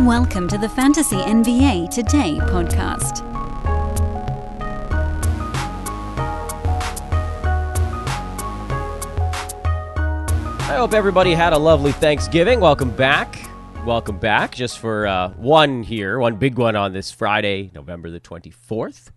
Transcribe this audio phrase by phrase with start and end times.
[0.00, 3.22] Welcome to the Fantasy NBA Today podcast.
[10.62, 12.58] I hope everybody had a lovely Thanksgiving.
[12.58, 13.48] Welcome back.
[13.86, 14.56] Welcome back.
[14.56, 19.10] Just for uh, one here, one big one on this Friday, November the 24th.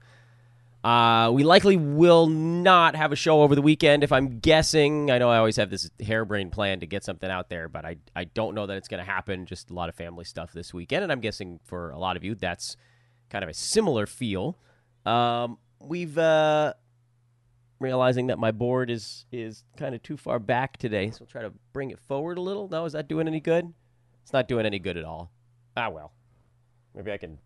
[0.83, 5.11] Uh, we likely will not have a show over the weekend if I'm guessing.
[5.11, 7.97] I know I always have this harebrained plan to get something out there, but I,
[8.15, 9.45] I don't know that it's going to happen.
[9.45, 11.03] Just a lot of family stuff this weekend.
[11.03, 12.77] And I'm guessing for a lot of you, that's
[13.29, 14.57] kind of a similar feel.
[15.05, 16.73] Um, we've uh,
[17.79, 21.41] realizing that my board is is kind of too far back today, so I'll try
[21.41, 22.69] to bring it forward a little.
[22.69, 23.73] No, is that doing any good?
[24.23, 25.31] It's not doing any good at all.
[25.75, 26.13] Ah, well.
[26.95, 27.37] Maybe I can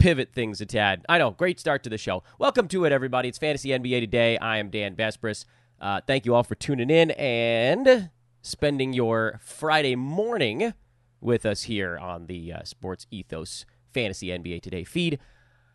[0.00, 1.04] pivot things a tad.
[1.10, 1.30] I know.
[1.30, 2.22] Great start to the show.
[2.38, 3.28] Welcome to it, everybody.
[3.28, 4.38] It's Fantasy NBA Today.
[4.38, 5.44] I am Dan Besbris.
[5.78, 8.08] Uh, thank you all for tuning in and
[8.40, 10.72] spending your Friday morning
[11.20, 15.18] with us here on the uh, Sports Ethos Fantasy NBA Today feed.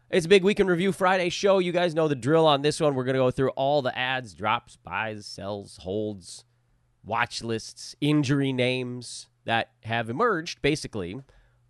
[0.10, 1.60] It's a big weekend review Friday show.
[1.60, 2.96] You guys know the drill on this one.
[2.96, 6.46] We're going to go through all the adds, drops, buys, sells, holds,
[7.04, 11.22] watch lists, injury names that have emerged basically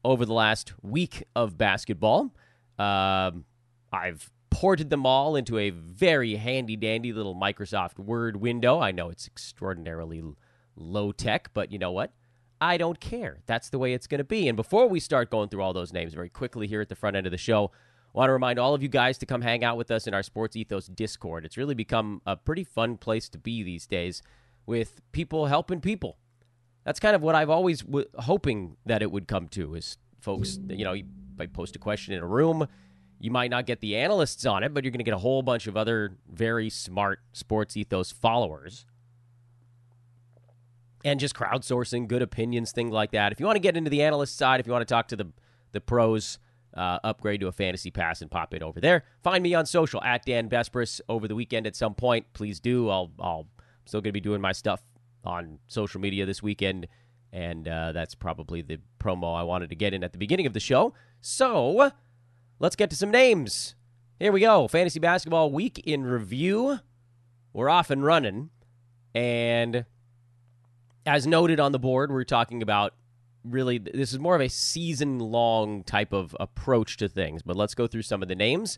[0.06, 2.31] over the last week of basketball.
[2.78, 3.45] Um,
[3.92, 8.80] I've ported them all into a very handy dandy little Microsoft Word window.
[8.80, 10.23] I know it's extraordinarily
[10.76, 12.12] low tech, but you know what?
[12.62, 13.40] I don't care.
[13.48, 14.48] That's the way it's going to be.
[14.48, 17.16] And before we start going through all those names very quickly here at the front
[17.16, 17.72] end of the show,
[18.14, 20.14] I want to remind all of you guys to come hang out with us in
[20.14, 21.44] our Sports Ethos Discord.
[21.44, 24.23] It's really become a pretty fun place to be these days
[24.66, 26.17] with people helping people.
[26.86, 30.60] That's kind of what I've always w- hoping that it would come to is folks,
[30.70, 30.95] you know,
[31.38, 32.67] might post a question in a room.
[33.19, 35.42] You might not get the analysts on it, but you're going to get a whole
[35.42, 38.86] bunch of other very smart sports ethos followers.
[41.03, 43.31] And just crowdsourcing good opinions, things like that.
[43.31, 45.16] If you want to get into the analyst side, if you want to talk to
[45.16, 45.31] the
[45.72, 46.39] the pros,
[46.75, 49.04] uh, upgrade to a fantasy pass and pop it over there.
[49.23, 52.26] Find me on social at Dan Besbris over the weekend at some point.
[52.33, 52.89] Please do.
[52.89, 53.48] I'll I'll
[53.86, 54.81] still going to be doing my stuff
[55.23, 56.87] on social media this weekend,
[57.31, 60.54] and uh, that's probably the promo I wanted to get in at the beginning of
[60.54, 60.93] the show.
[61.27, 61.89] So
[62.59, 63.73] let's get to some names.
[64.19, 64.67] Here we go.
[64.67, 66.81] Fantasy basketball week in review.
[67.52, 68.52] We're off and running,
[69.15, 69.86] and
[71.03, 72.93] as noted on the board, we're talking about
[73.43, 77.42] really this is more of a season long type of approach to things.
[77.42, 78.77] But let's go through some of the names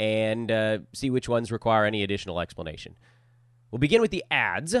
[0.00, 2.96] and uh, see which ones require any additional explanation.
[3.70, 4.74] We'll begin with the adds,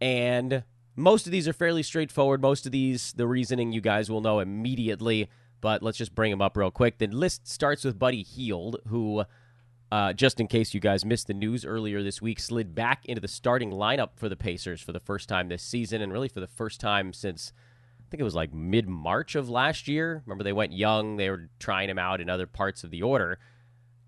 [0.00, 0.64] and
[0.96, 2.40] most of these are fairly straightforward.
[2.40, 5.28] Most of these, the reasoning you guys will know immediately,
[5.64, 6.98] but let's just bring them up real quick.
[6.98, 9.24] The list starts with Buddy Hield, who,
[9.90, 13.18] uh, just in case you guys missed the news earlier this week, slid back into
[13.18, 16.40] the starting lineup for the Pacers for the first time this season, and really for
[16.40, 17.54] the first time since
[17.98, 20.22] I think it was like mid March of last year.
[20.26, 23.38] Remember, they went young, they were trying him out in other parts of the order.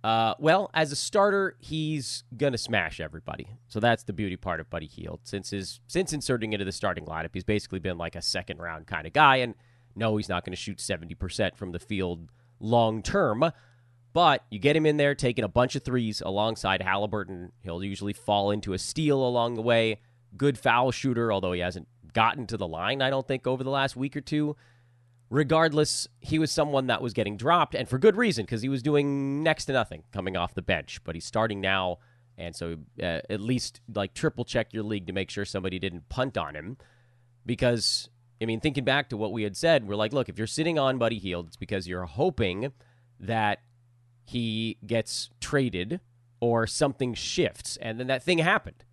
[0.04, 3.48] Uh, well, as a starter, he's gonna smash everybody.
[3.66, 5.20] So that's the beauty part of Buddy Hield.
[5.22, 8.86] Since his since inserting into the starting lineup, he's basically been like a second round
[8.86, 9.36] kind of guy.
[9.36, 9.54] And
[9.96, 12.28] no, he's not going to shoot seventy percent from the field
[12.60, 13.52] long term.
[14.12, 17.52] But you get him in there taking a bunch of threes alongside Halliburton.
[17.62, 20.00] He'll usually fall into a steal along the way.
[20.36, 23.70] Good foul shooter, although he hasn't gotten to the line, I don't think, over the
[23.70, 24.56] last week or two
[25.30, 28.82] regardless, he was someone that was getting dropped, and for good reason, because he was
[28.82, 31.00] doing next to nothing coming off the bench.
[31.04, 31.98] But he's starting now,
[32.38, 36.08] and so uh, at least like triple check your league to make sure somebody didn't
[36.08, 36.76] punt on him.
[37.44, 38.08] Because,
[38.41, 40.78] I mean, thinking back to what we had said, we're like, look, if you're sitting
[40.78, 42.72] on Buddy Hield, it's because you're hoping
[43.19, 43.60] that
[44.24, 46.00] he gets traded
[46.41, 48.84] or something shifts, and then that thing happened.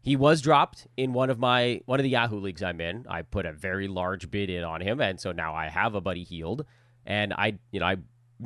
[0.00, 3.06] He was dropped in one of my one of the Yahoo leagues I'm in.
[3.08, 6.00] I put a very large bid in on him, and so now I have a
[6.00, 6.64] Buddy Hield.
[7.04, 7.96] And I, you know, I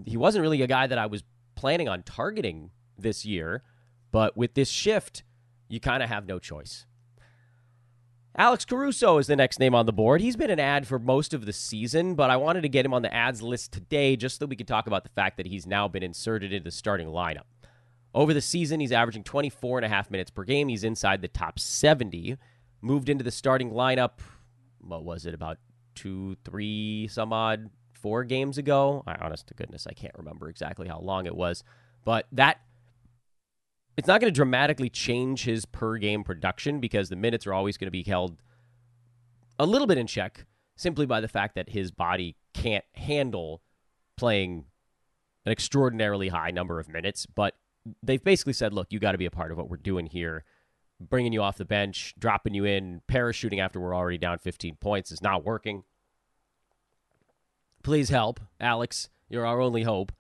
[0.07, 3.63] he wasn't really a guy that I was planning on targeting this year,
[4.11, 5.23] but with this shift,
[5.69, 6.87] you kind of have no choice.
[8.35, 10.23] Alex Caruso is the next name on the board.
[10.23, 12.95] He's been an add for most of the season, but I wanted to get him
[12.95, 15.67] on the adds list today just so we could talk about the fact that he's
[15.67, 17.45] now been inserted into the starting lineup.
[18.15, 20.69] Over the season, he's averaging 24 and a half minutes per game.
[20.69, 22.39] He's inside the top 70.
[22.81, 24.13] Moved into the starting lineup,
[24.81, 25.59] what was it, about
[25.95, 29.05] two, three, some odd, four games ago?
[29.07, 31.65] I, honest to goodness, I can't remember exactly how long it was.
[32.03, 32.61] But that,
[33.97, 37.77] it's not going to dramatically change his per game production because the minutes are always
[37.77, 38.41] going to be held
[39.59, 40.47] a little bit in check
[40.77, 43.63] simply by the fact that his body can't handle
[44.17, 44.65] playing
[45.45, 47.27] an extraordinarily high number of minutes.
[47.27, 47.55] But
[48.03, 50.45] they've basically said, look, you got to be a part of what we're doing here.
[51.01, 55.11] Bringing you off the bench, dropping you in, parachuting after we're already down 15 points
[55.11, 55.83] is not working.
[57.83, 59.11] Please help, Alex.
[59.29, 60.13] You're our only hope.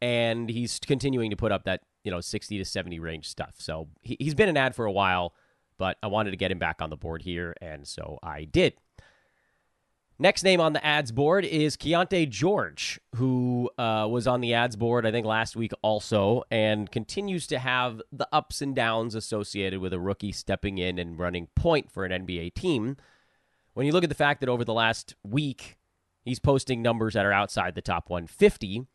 [0.00, 3.54] And he's continuing to put up that, you know, 60 to 70 range stuff.
[3.58, 5.34] So he, he's been an add for a while,
[5.78, 8.74] but I wanted to get him back on the board here, and so I did.
[10.18, 14.76] Next name on the adds board is Keyonte George, who uh, was on the adds
[14.76, 19.80] board, I think, last week also, and continues to have the ups and downs associated
[19.80, 22.96] with a rookie stepping in and running point for an NBA team.
[23.74, 25.76] When you look at the fact that over the last week,
[26.24, 28.86] he's posting numbers that are outside the top 150,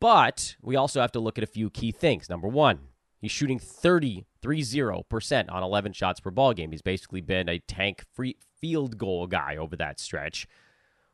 [0.00, 2.28] but we also have to look at a few key things.
[2.28, 2.80] Number one,
[3.20, 6.70] he's shooting 30, 30% on 11 shots per ball game.
[6.70, 10.46] He's basically been a tank free field goal guy over that stretch,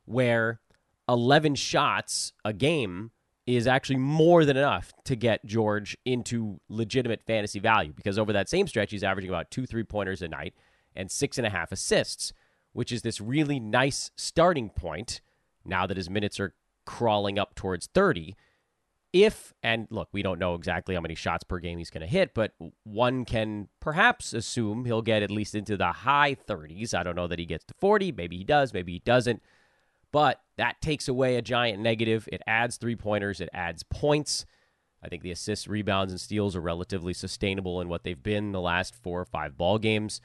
[0.04, 0.60] where
[1.08, 3.10] 11 shots a game
[3.46, 8.48] is actually more than enough to get George into legitimate fantasy value because over that
[8.48, 10.54] same stretch, he's averaging about two three pointers a night
[10.96, 12.32] and six and a half assists,
[12.72, 15.20] which is this really nice starting point
[15.64, 16.54] now that his minutes are
[16.86, 18.34] crawling up towards 30
[19.14, 22.06] if and look, we don't know exactly how many shots per game he's going to
[22.06, 22.52] hit, but
[22.82, 26.92] one can perhaps assume he'll get at least into the high 30s.
[26.92, 29.40] I don't know that he gets to 40, maybe he does, maybe he doesn't.
[30.10, 32.28] But that takes away a giant negative.
[32.32, 34.46] It adds three pointers, it adds points.
[35.00, 38.60] I think the assists, rebounds, and steals are relatively sustainable in what they've been the
[38.60, 40.20] last four or five ball games.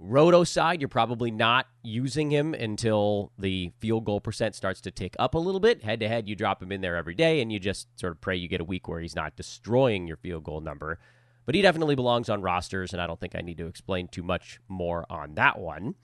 [0.00, 5.16] Roto side, you're probably not using him until the field goal percent starts to tick
[5.18, 5.82] up a little bit.
[5.82, 8.20] Head to head, you drop him in there every day, and you just sort of
[8.20, 11.00] pray you get a week where he's not destroying your field goal number.
[11.46, 14.22] But he definitely belongs on rosters, and I don't think I need to explain too
[14.22, 15.96] much more on that one.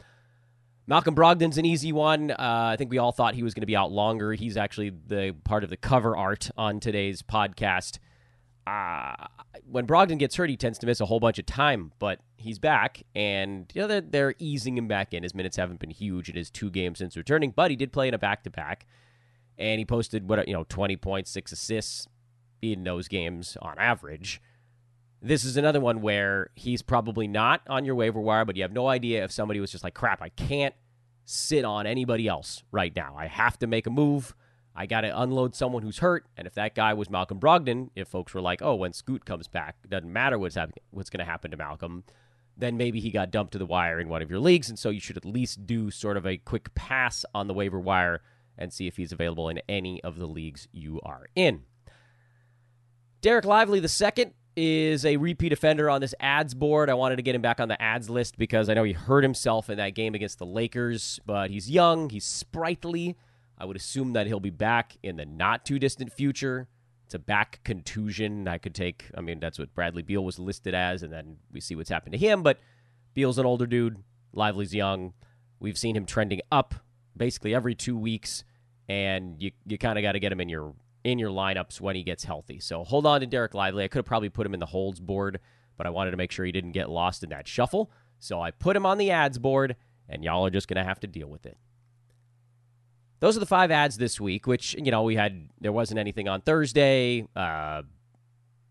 [0.87, 2.31] Malcolm Brogdon's an easy one.
[2.31, 2.37] Uh,
[2.73, 4.33] I think we all thought he was going to be out longer.
[4.33, 7.99] He's actually the part of the cover art on today's podcast
[8.67, 9.27] uh,
[9.71, 12.59] when Brogdon gets hurt, he tends to miss a whole bunch of time, but he's
[12.59, 15.23] back, and you know they're, they're easing him back in.
[15.23, 18.09] His minutes haven't been huge in his two games since returning, but he did play
[18.09, 18.87] in a back to back,
[19.59, 22.09] and he posted what you know twenty points, six assists
[22.63, 24.41] in those games on average.
[25.21, 28.73] This is another one where he's probably not on your waiver wire, but you have
[28.73, 30.75] no idea if somebody was just like, "Crap, I can't
[31.27, 33.15] sit on anybody else right now.
[33.17, 34.35] I have to make a move."
[34.75, 36.27] I got to unload someone who's hurt.
[36.37, 39.47] And if that guy was Malcolm Brogdon, if folks were like, oh, when Scoot comes
[39.47, 40.57] back, doesn't matter what's,
[40.91, 42.05] what's going to happen to Malcolm,
[42.57, 44.69] then maybe he got dumped to the wire in one of your leagues.
[44.69, 47.79] And so you should at least do sort of a quick pass on the waiver
[47.79, 48.23] wire
[48.59, 51.63] and see if he's available in any of the leagues you are in.
[53.23, 56.91] Dereck Lively, the second, is a repeat offender on this adds board.
[56.91, 59.25] I wanted to get him back on the adds list because I know he hurt
[59.25, 63.17] himself in that game against the Lakers, but he's young, he's sprightly.
[63.65, 66.69] I would assume that he'll be back in the not too distant future.
[67.07, 68.47] It's a back contusion.
[68.47, 71.63] I could take, I mean, that's what Bradley Beal was listed as, and then we
[71.63, 72.43] see what's happened to him.
[72.43, 72.61] But
[73.15, 75.15] Beal's an older dude, Lively's young.
[75.61, 76.75] We've seen him trending up
[77.17, 78.45] basically every two weeks,
[78.87, 81.97] and you, you kind of got to get him in your in your lineups when
[81.97, 82.61] he gets healthy.
[82.61, 83.85] So hold on to Dereck Lively.
[83.85, 85.41] I could have probably put him in the holds board,
[85.79, 87.91] but I wanted to make sure he didn't get lost in that shuffle.
[88.19, 89.77] So I put him on the adds board,
[90.07, 91.57] and y'all are just going to have to deal with it
[93.25, 96.29] those are the five adds this week, which, you know, we had, there wasn't anything
[96.29, 97.27] on Thursday.
[97.35, 97.81] Uh,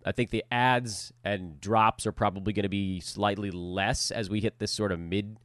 [0.06, 4.42] I think the adds and drops are probably going to be slightly less as we
[4.42, 5.38] hit this sort of mid,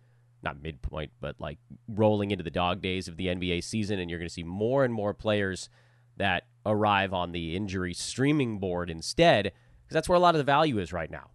[0.43, 1.57] not midpoint, but like
[1.89, 3.99] rolling into the dog days of the NBA season.
[3.99, 5.71] And you're going to see more and more players
[6.19, 10.45] that arrive on the injury streaming board instead, because that's where a lot of the
[10.45, 11.31] value is right now.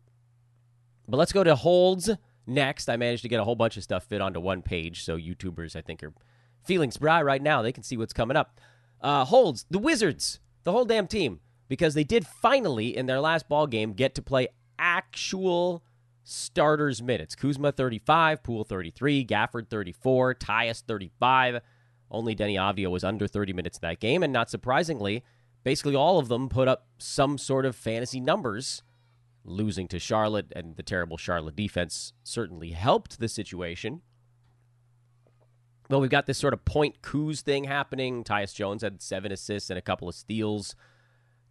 [1.07, 2.12] But let's go to holds
[2.45, 2.88] next.
[2.88, 5.75] I managed to get a whole bunch of stuff fit onto one page, so YouTubers,
[5.75, 6.13] I think, are
[6.63, 7.62] feeling spry right now.
[7.62, 8.60] They can see what's coming up.
[9.01, 13.50] Uh, holds the Wizards, the whole damn team, because they did finally in their last
[13.50, 14.48] ball game get to play
[14.79, 15.84] actual
[16.24, 17.36] starters minutes.
[17.36, 21.60] Kuzma 35, Poole 33, Gafford 34, Tyus 35.
[22.10, 25.24] Only Deni Avdija was under 30 minutes in that game, and not surprisingly,
[25.63, 28.84] basically all of them put up some sort of fantasy numbers.
[29.46, 34.01] Losing to Charlotte and the terrible Charlotte defense certainly helped the situation.
[35.93, 38.23] Well, we've got this sort of point Kuz thing happening.
[38.23, 40.75] Tyus Jones had seven assists and a couple of steals.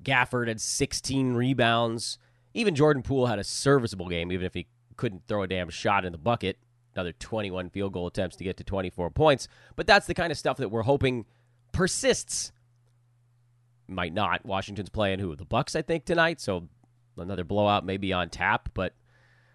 [0.02, 2.18] Gafford had 16 rebounds.
[2.52, 6.04] Even Jordan Poole had a serviceable game, even if he couldn't throw a damn shot
[6.04, 6.58] in the bucket.
[6.96, 9.46] Another 21 field goal attempts to get to 24 points.
[9.76, 11.24] But that's the kind of stuff that we're hoping
[11.70, 12.50] persists.
[13.86, 14.44] Might not.
[14.44, 15.36] Washington's playing who?
[15.36, 16.40] The Bucks, I think, tonight.
[16.40, 16.68] So
[17.16, 18.70] another blowout may be on tap.
[18.74, 18.94] But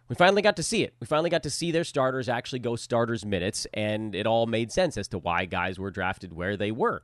[0.08, 0.94] we finally got to see it.
[1.00, 4.72] We finally got to see their starters actually go starters minutes, and it all made
[4.72, 7.02] sense as to why guys were drafted where they were.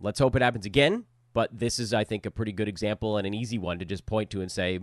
[0.00, 3.26] Let's hope it happens again, but this is, I think, a pretty good example and
[3.26, 4.78] an easy one to just point to and say,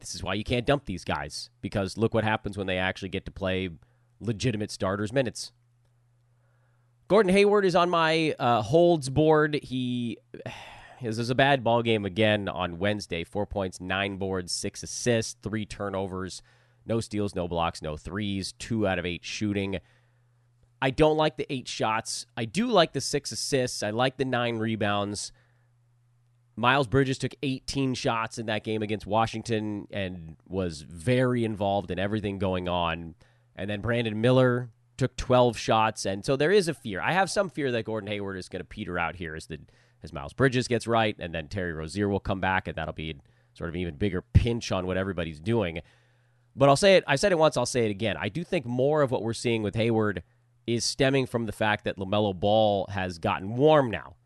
[0.00, 3.08] this is why you can't dump these guys, because look what happens when they actually
[3.08, 3.70] get to play
[4.20, 5.52] legitimate starters minutes.
[7.08, 9.58] Gordon Hayward is on my uh, holds board.
[9.62, 10.18] He
[10.98, 13.24] his was a bad ball game again on Wednesday.
[13.24, 16.42] Four points, nine boards, six assists, three turnovers,
[16.86, 19.78] no steals, no blocks, no threes, two out of eight shooting.
[20.80, 22.26] I don't like the eight shots.
[22.36, 23.82] I do like the six assists.
[23.82, 25.32] I like the nine rebounds.
[26.56, 32.00] Miles Bridges took 18 shots in that game against Washington and was very involved in
[32.00, 33.14] everything going on.
[33.54, 36.04] And then Brandon Miller took 12 shots.
[36.04, 37.00] And so there is a fear.
[37.00, 39.60] I have some fear that Gordon Hayward is going to peter out here as, the,
[40.02, 41.16] as Miles Bridges gets right.
[41.18, 43.16] And then Terry Rozier will come back, and that'll be
[43.54, 45.80] sort of an even bigger pinch on what everybody's doing.
[46.54, 47.04] But I'll say it.
[47.06, 47.56] I said it once.
[47.56, 48.16] I'll say it again.
[48.18, 50.22] I do think more of what we're seeing with Hayward
[50.66, 54.16] is stemming from the fact that LaMelo Ball has gotten warm now.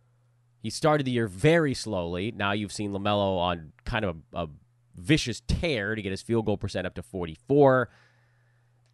[0.61, 2.33] He started the year very slowly.
[2.33, 4.49] Now you've seen LaMelo on kind of a, a
[4.97, 7.91] vicious tear to get his field goal percent up to 44.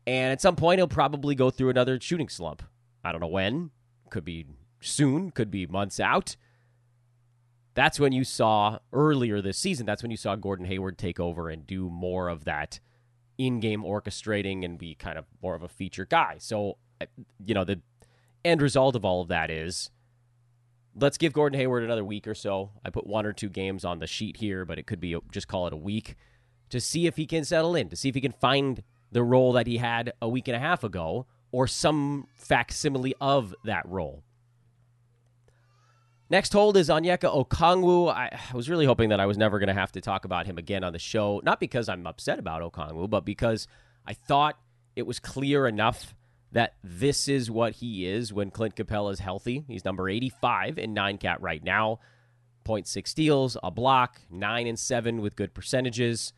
[0.07, 2.63] And at some point, he'll probably go through another shooting slump.
[3.05, 3.71] I don't know when.
[4.11, 4.47] Could be
[4.81, 6.37] soon, could be months out.
[7.79, 11.49] That's when you saw earlier this season, that's when you saw Gordon Hayward take over
[11.49, 12.81] and do more of that
[13.39, 16.39] in game orchestrating and be kind of more of a feature guy.
[16.39, 16.79] So
[17.47, 17.81] you know, the
[18.45, 19.91] end result of all of that is
[20.97, 22.73] let's give Gordon Hayward another week or so.
[22.85, 25.47] I put one or two games on the sheet here, but it could be just
[25.47, 26.17] call it a week
[26.71, 28.83] to see if he can settle in, to see if he can find
[29.13, 33.55] the role that he had a week and a half ago or some facsimile of
[33.63, 34.25] that role.
[36.31, 38.13] Next hold is Onyeka Okongwu.
[38.13, 40.59] I was really hoping that I was never going to have to talk about him
[40.59, 43.67] again on the show, not because I'm upset about Okongwu, but because
[44.07, 44.59] I thought
[44.95, 46.15] it was clear enough
[46.53, 49.65] that this is what he is when Clint Capela is healthy.
[49.69, 52.01] He's number 85 in nine cat right now.
[52.67, 56.35] 0.6 steals, a block, 9 and 7 with good percentages.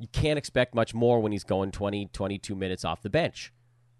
[0.00, 3.52] You can't expect much more when he's going 20, 22 minutes off the bench.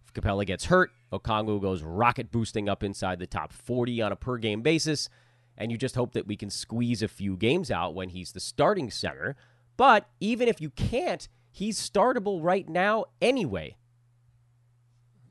[0.05, 4.17] If Capela gets hurt, Okongwu goes rocket boosting up inside the top 40 on a
[4.17, 5.09] per game basis,
[5.59, 8.41] and you just hope that we can squeeze a few games out when he's the
[8.41, 9.37] starting center.
[9.77, 13.77] But even if you can't, he's startable right now anyway.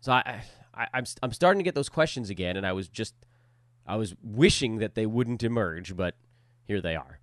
[0.01, 0.43] So I,
[0.73, 3.15] I I'm I'm starting to get those questions again, and I was just
[3.85, 6.15] I was wishing that they wouldn't emerge, but
[6.65, 7.19] here they are.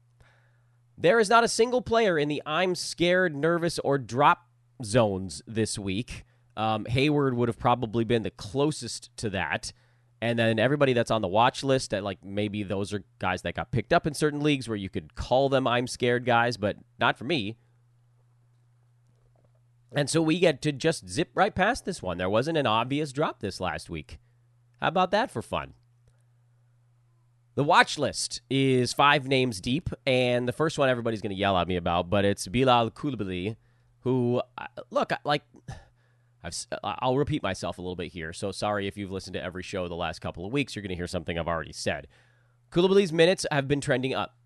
[0.96, 4.48] There is not a single player in the I'm scared, nervous, or drop
[4.82, 6.24] zones this week.
[6.56, 9.72] Um, Hayward would have probably been the closest to that.
[10.24, 13.56] And then everybody that's on the watch list, that like maybe those are guys that
[13.56, 16.78] got picked up in certain leagues where you could call them I'm scared guys, but
[16.98, 17.58] not for me.
[19.92, 22.16] And so we get to just zip right past this one.
[22.16, 24.18] There wasn't an obvious drop this last week.
[24.80, 25.74] How about that for fun?
[27.54, 31.58] The watch list is five names deep, and the first one everybody's going to yell
[31.58, 33.56] at me about, but it's Bilal Coulibaly,
[34.00, 35.42] who, uh, look, like,
[36.44, 38.32] I've, I'll repeat myself a little bit here.
[38.32, 40.90] So sorry if you've listened to every show the last couple of weeks, you're going
[40.90, 42.06] to hear something I've already said.
[42.70, 44.36] Coulibaly's minutes have been trending up.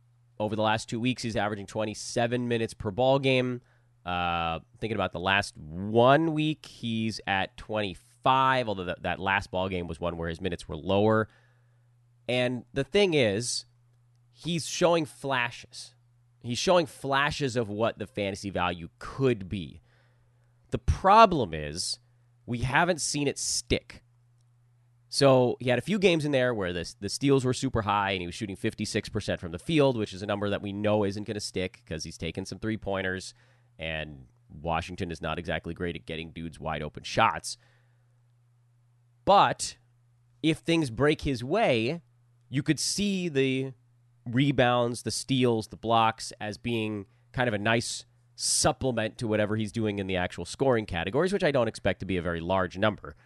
[0.40, 3.60] Over the last two weeks, he's averaging 27 minutes per ball game.
[4.06, 9.88] Uh, thinking about the last one week, he's at 25, although that last ball game
[9.88, 11.28] was one where his minutes were lower.
[12.28, 13.64] And the thing is,
[14.32, 15.94] he's showing flashes.
[16.42, 19.80] He's showing flashes of what the fantasy value could be.
[20.70, 21.98] The problem is,
[22.46, 24.02] we haven't seen it stick.
[25.10, 28.12] So he had a few games in there where the, the steals were super high
[28.12, 31.04] and he was shooting 56% from the field, which is a number that we know
[31.04, 33.32] isn't going to stick because he's taken some three pointers
[33.78, 34.26] and
[34.62, 37.56] Washington is not exactly great at getting dudes wide open shots.
[39.24, 39.76] But
[40.42, 42.02] if things break his way,
[42.48, 43.72] you could see the
[44.26, 48.04] rebounds, the steals, the blocks as being kind of a nice
[48.40, 52.06] supplement to whatever he's doing in the actual scoring categories, which I don't expect to
[52.06, 53.16] be a very large number.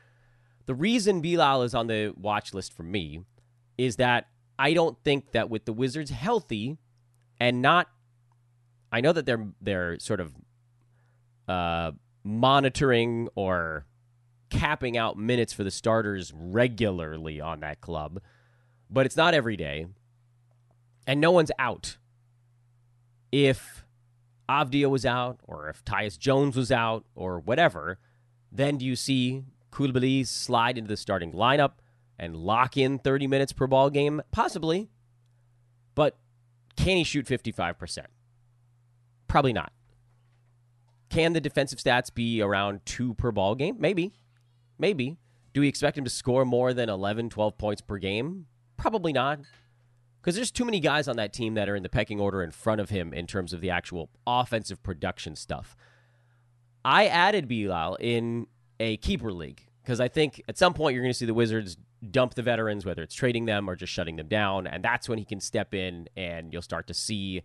[0.64, 3.21] The reason Bilal is on the watch list for me
[3.76, 4.28] is that
[4.59, 6.78] I don't think that with the Wizards healthy
[7.38, 7.88] and not
[8.90, 10.33] I know that they're they're sort of
[11.47, 11.92] uh,
[12.25, 13.85] monitoring or
[14.49, 18.21] capping out minutes for the starters regularly on that club,
[18.88, 19.87] but it's not every day,
[21.07, 21.99] and no one's out.
[23.31, 23.85] If
[24.52, 27.99] Avdija was out, or if Tyus Jones was out, or whatever,
[28.50, 31.73] then do you see Coulibaly slide into the starting lineup
[32.18, 34.21] and lock in 30 minutes per ball game?
[34.30, 34.90] Possibly.
[35.94, 36.18] But
[36.76, 38.06] can he shoot 55%?
[39.26, 39.73] Probably not.
[41.09, 43.76] Can the defensive stats be around two per ball game?
[43.78, 44.12] Maybe.
[44.78, 45.18] Maybe.
[45.52, 48.47] Do we expect him to score more than 11, 12 points per game?
[48.76, 49.40] Probably not.
[50.23, 52.52] Because there's too many guys on that team that are in the pecking order in
[52.52, 55.76] front of him in terms of the actual offensive production stuff.
[56.85, 58.47] I added Bilal in
[58.79, 61.76] a keeper league because I think at some point you're going to see the Wizards
[62.09, 64.69] dump the veterans, whether it's trading them or just shutting them down.
[64.69, 67.43] And that's when he can step in and you'll start to see.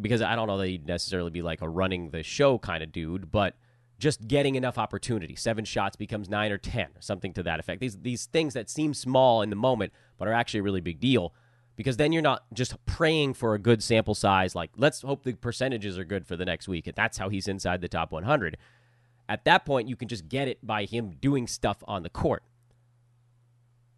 [0.00, 2.92] Because I don't know that he'd necessarily be like a running the show kind of
[2.92, 3.56] dude, but
[3.98, 5.36] just getting enough opportunity.
[5.36, 7.80] Seven shots becomes nine or 10, something to that effect.
[7.80, 10.98] These, these things that seem small in the moment, but are actually a really big
[10.98, 11.32] deal
[11.76, 15.34] because then you're not just praying for a good sample size, like, let's hope the
[15.34, 16.86] percentages are good for the next week.
[16.86, 18.56] And that's how he's inside the top 100.
[19.28, 22.42] At that point, you can just get it by him doing stuff on the court.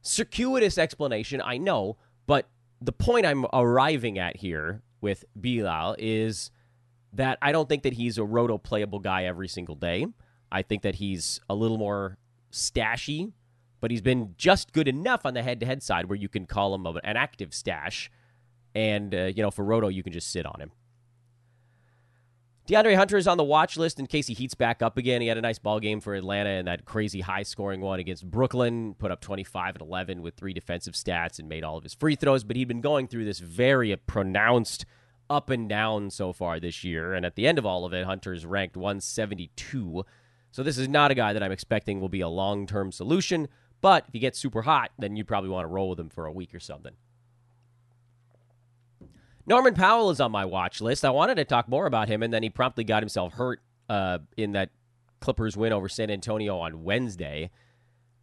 [0.03, 1.97] Circuitous explanation, I know,
[2.27, 2.49] but
[2.81, 6.51] the point I'm arriving at here with Bilal is
[7.15, 10.07] that I don't think that he's a roto playable guy every single day.
[10.51, 12.19] I think that he's a little more
[12.53, 13.33] stashy,
[13.81, 16.47] but he's been just good enough on the head to head side where you can
[16.47, 18.11] call him an active stash.
[18.75, 20.73] And, uh, you know, for roto, you can just sit on him.
[22.67, 25.21] DeAndre Hunter is on the watch list in case he heats back up again.
[25.21, 28.29] He had a nice ball game for Atlanta and that crazy high scoring one against
[28.29, 31.93] Brooklyn, put up 25 and 11 with three defensive stats and made all of his
[31.93, 32.43] free throws.
[32.43, 34.87] But he'd been going through this very pronounced
[35.29, 37.15] up and down so far this year.
[37.15, 40.05] And at the end of all of it, Hunter's ranked 172.
[40.51, 43.49] So this is not a guy that I'm expecting will be a long term solution.
[43.81, 46.27] But if he gets super hot, then you'd probably want to roll with him for
[46.27, 46.95] a week or something.
[49.47, 51.05] Norman Powell is on my watch list.
[51.05, 54.21] I wanted to talk more about him, and then he promptly got himself hurt uh,
[54.37, 54.71] in that
[55.21, 57.51] Clippers win over San Antonio on Wednesday.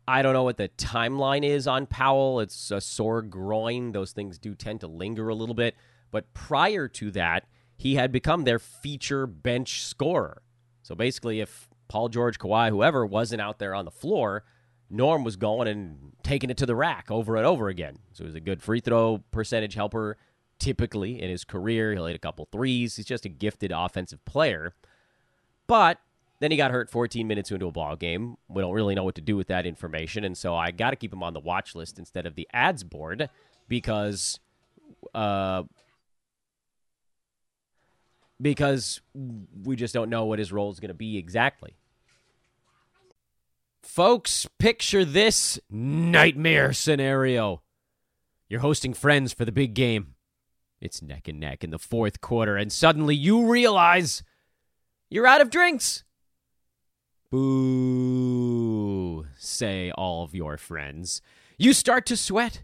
[0.08, 2.40] I don't know what the timeline is on Powell.
[2.40, 3.92] It's a sore groin.
[3.92, 5.76] Those things do tend to linger a little bit.
[6.12, 7.46] But prior to that,
[7.78, 10.42] he had become their feature bench scorer.
[10.84, 14.44] So basically, if Paul George, Kawhi, whoever wasn't out there on the floor,
[14.90, 17.98] Norm was going and taking it to the rack over and over again.
[18.14, 20.18] So he was a good free throw percentage helper
[20.60, 21.94] typically in his career.
[21.94, 22.96] He'll hit a couple threes.
[22.98, 24.74] He's just a gifted offensive player.
[25.66, 25.98] But
[26.40, 28.36] then he got hurt 14 minutes into a ball game.
[28.48, 30.96] We don't really know what to do with that information, and so I got to
[30.96, 33.30] keep him on the watch list instead of the adds board
[33.68, 34.40] because
[35.14, 35.64] uh,
[38.42, 39.02] because
[39.64, 41.76] we just don't know what his role is going to be exactly.
[43.84, 47.62] Folks, picture this nightmare scenario.
[48.48, 50.16] You're hosting friends for the big game.
[50.80, 54.24] It's neck and neck in the fourth quarter, and suddenly you realize
[55.10, 56.04] you're out of drinks.
[57.30, 61.22] Boo, say all of your friends.
[61.58, 62.64] You start to sweat.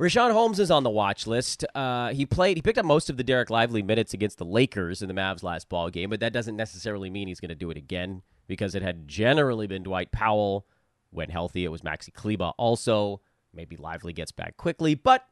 [0.00, 1.62] Richaun Holmes is on the watch list.
[1.74, 2.56] Uh, he played.
[2.56, 5.42] He picked up most of the Dereck Lively minutes against the Lakers in the Mavs
[5.42, 8.74] last ball game, but that doesn't necessarily mean he's going to do it again because
[8.74, 10.66] it had generally been Dwight Powell
[11.10, 11.66] when healthy.
[11.66, 13.20] It was Maxi Kleber also.
[13.52, 15.26] Maybe Lively gets back quickly, but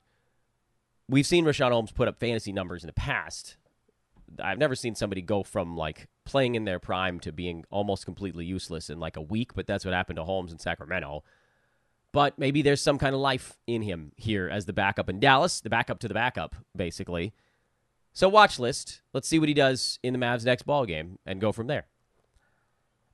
[1.09, 3.57] we've seen Richaun Holmes put up fantasy numbers in the past.
[4.39, 8.45] I've never seen somebody go from like playing in their prime to being almost completely
[8.45, 11.25] useless in like a week, but that's what happened to Holmes in Sacramento
[12.19, 15.61] but maybe there's some kind of life in him here as the backup in Dallas,
[15.61, 17.33] the backup to the backup, basically.
[18.13, 19.03] So watch list.
[19.15, 21.87] Let's see what he does in the Mavs next ball game and go from there.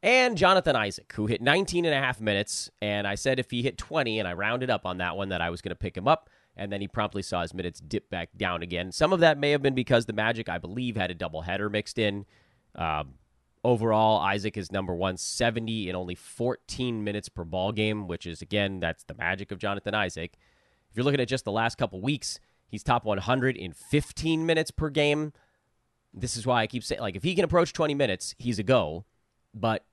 [0.03, 3.61] And Jonathan Isaac, who hit 19 and a half minutes, and I said if he
[3.61, 5.99] hit 20, and I rounded up on that one that I was going to pick
[5.99, 8.91] him up, and then he promptly saw his minutes dip back down again.
[8.91, 11.99] Some of that may have been because the Magic, I believe, had a doubleheader mixed
[11.99, 12.25] in.
[12.75, 13.17] Um,
[13.65, 18.79] Overall, Isaac is number 170 in only 14 minutes per ball game, which is again
[18.79, 20.37] that's the magic of Jonathan Isaac.
[20.91, 24.71] If you're looking at just the last couple weeks, he's top 100 in 15 minutes
[24.71, 25.33] per game.
[26.13, 28.63] This is why I keep saying like if he can approach 20 minutes, he's a
[28.63, 29.07] go.
[29.55, 29.87] But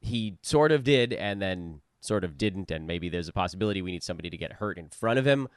[0.00, 3.90] he sort of did and then sort of didn't and maybe there's a possibility we
[3.90, 5.48] need somebody to get hurt in front of him.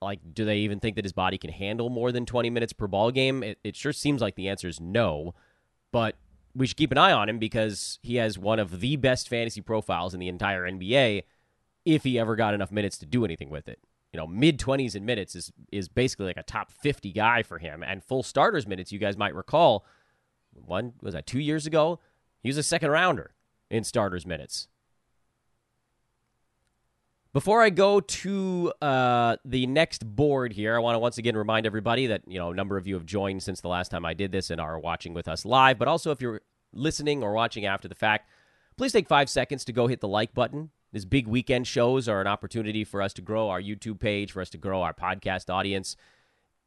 [0.00, 2.86] Like do they even think that his body can handle more than 20 minutes per
[2.86, 3.42] ball game?
[3.42, 5.34] It, it sure seems like the answer is no.
[5.92, 6.16] But
[6.54, 9.60] we should keep an eye on him because he has one of the best fantasy
[9.60, 11.24] profiles in the entire NBA
[11.84, 13.78] if he ever got enough minutes to do anything with it.
[14.12, 17.58] You know, mid 20s in minutes is is basically like a top 50 guy for
[17.58, 19.84] him and full starters minutes you guys might recall
[20.52, 22.00] one was that two years ago?
[22.42, 23.34] He was a second rounder
[23.70, 24.68] in starters minutes.
[27.32, 31.64] Before I go to uh, the next board here, I want to once again remind
[31.64, 34.14] everybody that you know a number of you have joined since the last time I
[34.14, 35.78] did this and are watching with us live.
[35.78, 36.40] But also, if you're
[36.72, 38.28] listening or watching after the fact,
[38.76, 40.70] please take five seconds to go hit the like button.
[40.92, 44.40] These big weekend shows are an opportunity for us to grow our YouTube page, for
[44.40, 45.94] us to grow our podcast audience,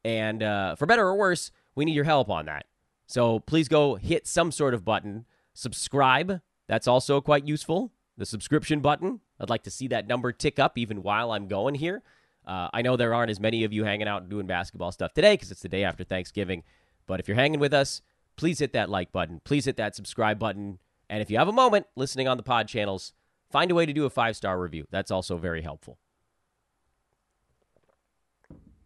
[0.02, 2.64] and uh, for better or worse, we need your help on that.
[3.06, 5.26] So please go hit some sort of button.
[5.52, 6.40] Subscribe.
[6.68, 7.92] That's also quite useful.
[8.16, 11.74] The subscription button I'd like to see that number tick up even while I'm going
[11.74, 12.02] here.
[12.46, 15.12] Uh, I know there aren't as many of you hanging out and doing basketball stuff
[15.12, 16.62] today because it's the day after Thanksgiving.
[17.06, 18.02] But if you're hanging with us,
[18.36, 19.40] please hit that like button.
[19.44, 20.78] Please hit that subscribe button.
[21.08, 23.12] And if you have a moment listening on the pod channels,
[23.50, 24.86] find a way to do a five star review.
[24.90, 25.98] That's also very helpful.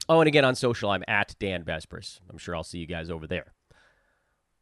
[0.09, 2.21] Oh, and again on social, I'm at Dan Besbris.
[2.31, 3.53] I'm sure I'll see you guys over there.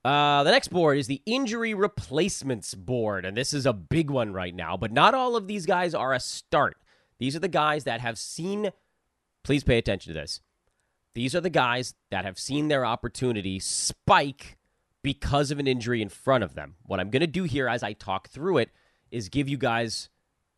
[0.06, 4.32] Uh, the next board is the injury replacements board, and this is a big one
[4.32, 4.76] right now.
[4.76, 6.76] But not all of these guys are a start.
[7.18, 8.70] These are the guys that have seen.
[9.42, 10.40] Please pay attention to this.
[11.14, 14.58] These are the guys that have seen their opportunity spike
[15.02, 16.76] because of an injury in front of them.
[16.84, 18.70] What I'm going to do here as I talk through it
[19.10, 20.08] is give you guys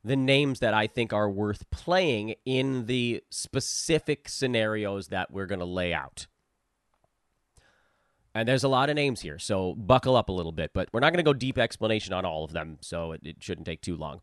[0.05, 5.61] the names that I think are worth playing in the specific scenarios that we're going
[5.61, 6.27] to lay out.
[8.35, 10.73] And there's a lot of names here, so buckle up a little bit.
[10.75, 13.37] But we're not going to go deep explanation on all of them, so it, it
[13.41, 14.21] shouldn't take too long.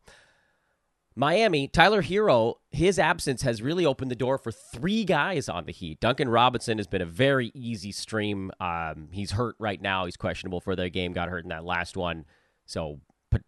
[1.18, 5.72] Miami, Tyler Herro, his absence has really opened the door for three guys on the
[5.72, 5.98] Heat.
[5.98, 8.50] Duncan Robinson has been a very easy stream.
[8.60, 10.04] Um, he's hurt right now.
[10.04, 11.14] He's questionable for the game.
[11.14, 12.26] Got hurt in that last one,
[12.66, 13.00] so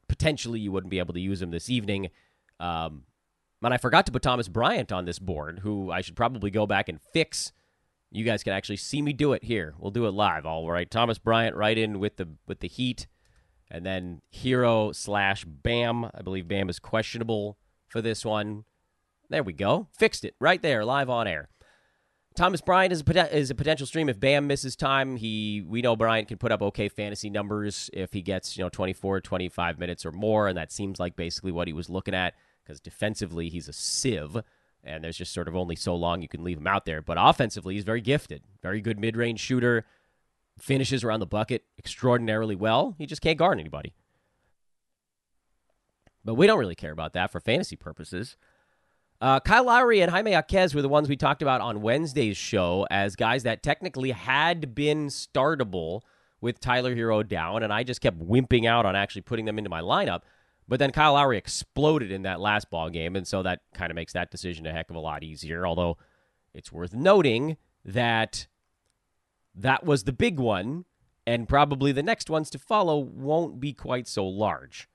[0.09, 2.09] potentially you wouldn't be able to use him this evening.
[2.59, 3.03] Um,
[3.63, 6.67] and I forgot to put Thomas Bryant on this board, who I should probably go
[6.67, 7.53] back and fix
[8.11, 9.75] you guys can actually see me do it here.
[9.79, 10.47] We'll do it live.
[10.47, 13.07] All right, Thomas Bryant right in with the with the Heat,
[13.71, 16.07] and then Herro slash Bam.
[16.07, 18.65] I believe Bam is questionable for this one.
[19.29, 19.89] There we go.
[19.93, 21.49] Fixed it right there, live on air.
[22.35, 25.17] Thomas Bryant is a, is a potential stream if Bam misses time.
[25.17, 28.71] He we know Bryant can put up okay fantasy numbers if he gets you know
[28.71, 32.35] 24, 25 minutes or more, and that seems like basically what he was looking at
[32.63, 34.43] because defensively he's a sieve
[34.89, 37.03] and there's just sort of only so long you can leave him out there.
[37.03, 39.85] But offensively, he's very gifted, very good mid range shooter,
[40.59, 42.95] finishes around the bucket extraordinarily well.
[42.99, 43.95] He just can't guard anybody.
[46.25, 48.37] But we don't really care about that for fantasy purposes.
[49.21, 52.87] Uh, Kyle Lowry and Jaime Jaquez were the ones we talked about on Wednesday's show
[52.91, 56.03] as guys that technically had been startable
[56.41, 59.71] with Tyler Herro down, and I just kept wimping out on actually putting them into
[59.71, 60.23] my lineup.
[60.69, 63.97] But then Kyle Lowry exploded in that last ball game, and so that kind of
[63.97, 65.67] makes that decision a heck of a lot easier.
[65.67, 65.97] Although
[66.53, 68.47] it's worth noting that
[69.55, 70.85] that was the big one,
[71.27, 74.89] and probably the next ones to follow won't be quite so large.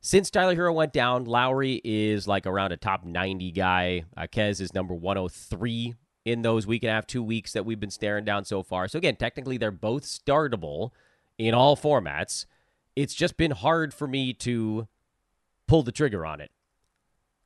[0.00, 4.04] Since Tyler Herro went down, Lowry is like around a top 90 guy.
[4.16, 5.94] Uh, Jaquez is number 103
[6.24, 8.86] in those week and a half, two weeks that we've been staring down so far.
[8.86, 10.90] So again, technically they're both startable
[11.38, 12.46] in all formats
[12.96, 14.88] it's just been hard for me to
[15.68, 16.50] pull the trigger on it.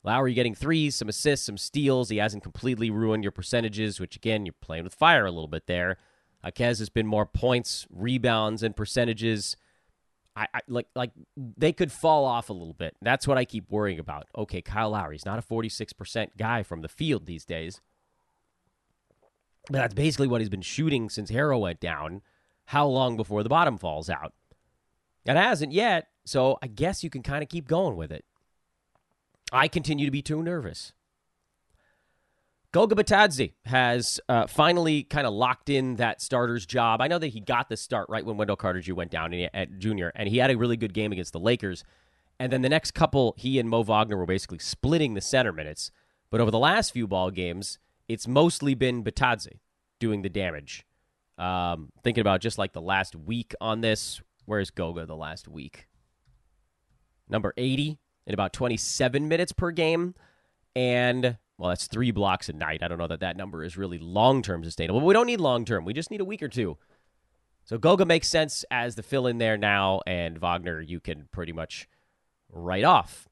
[0.03, 2.09] Lowry getting threes, some assists, some steals.
[2.09, 5.67] He hasn't completely ruined your percentages, which again, you're playing with fire a little bit
[5.67, 5.97] there.
[6.43, 9.55] Jaquez has been more points, rebounds, and percentages.
[10.35, 12.95] I, I, like like they could fall off a little bit.
[13.01, 14.27] That's what I keep worrying about.
[14.35, 17.81] Okay, Kyle Lowry's not a 46% guy from the field these days.
[19.67, 22.21] But that's basically what he's been shooting since Herro went down.
[22.65, 24.33] How long before the bottom falls out?
[25.25, 28.25] It hasn't yet, so I guess you can kind of keep going with it.
[29.51, 30.93] I continue to be too nervous.
[32.71, 37.01] Goga Bitadze has uh, finally kind of locked in that starter's job.
[37.01, 38.93] I know that he got the start right when Wendell Carter Jr.
[38.93, 41.83] went down at junior, and he had a really good game against the Lakers.
[42.39, 45.91] And then the next couple, he and Mo Wagner were basically splitting the center minutes.
[46.29, 49.59] But over the last few ball games, it's mostly been Bitadze
[49.99, 50.85] doing the damage.
[51.37, 55.87] Um, thinking about just like the last week on this, Where's Goga the last week?
[57.29, 60.13] Number 80 in about 27 minutes per game.
[60.75, 62.83] And, well, that's three blocks a night.
[62.83, 64.99] I don't know that that number is really long term sustainable.
[64.99, 65.85] But we don't need long term.
[65.85, 66.77] We just need a week or two.
[67.63, 70.01] So Goga makes sense as the fill in there now.
[70.05, 71.87] And Wagner, you can pretty much
[72.51, 73.29] write off.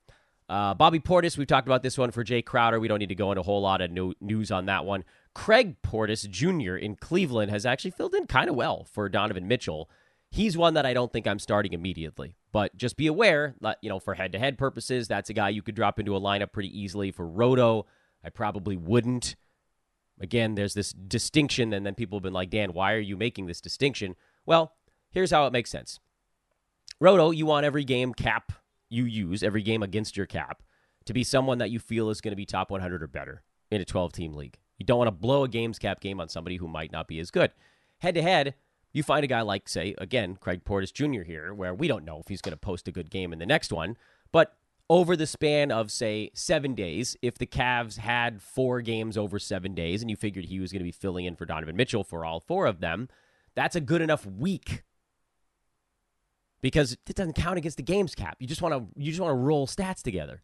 [0.48, 2.80] Uh, Bobby Portis, we've talked about this one for Jae Crowder.
[2.80, 5.04] We don't need to go into a whole lot of no- news on that one.
[5.36, 6.78] Craig Porter Jr.
[6.78, 9.90] in Cleveland has actually filled in kind of well for Donovan Mitchell
[10.32, 12.36] he's one that I don't think I'm starting immediately.
[12.52, 15.50] But just be aware that, you know, for head to head purposes, that's a guy
[15.50, 17.12] you could drop into a lineup pretty easily.
[17.12, 17.86] For Roto,
[18.24, 19.36] I probably wouldn't.
[20.20, 23.46] Again, there's this distinction, and then people have been like, Dan, why are you making
[23.46, 24.16] this distinction?
[24.46, 24.74] Well,
[25.12, 26.00] Here's how it makes sense.
[27.00, 28.52] Roto, you want every game cap
[28.90, 30.62] you use, every game against your cap,
[31.06, 33.82] to be someone that you feel is going to be top 100 or better in
[33.82, 34.58] a 12 team league.
[34.78, 37.20] You don't want to blow a games cap game on somebody who might not be
[37.20, 37.52] as good.
[38.00, 38.56] Head to head,
[38.92, 41.22] you find a guy like, say, again, Craig Porter Jr.
[41.22, 43.46] here, where we don't know if he's going to post a good game in the
[43.46, 43.98] next one,
[44.32, 44.56] but
[44.90, 49.76] over the span of, say, seven days, if the Cavs had four games over seven
[49.76, 52.26] days and you figured he was going to be filling in for Donovan Mitchell for
[52.26, 53.08] all four of them,
[53.54, 54.84] that's a good enough week
[56.62, 58.38] because it doesn't count against the games cap.
[58.40, 60.42] You just want to you just want to roll stats together.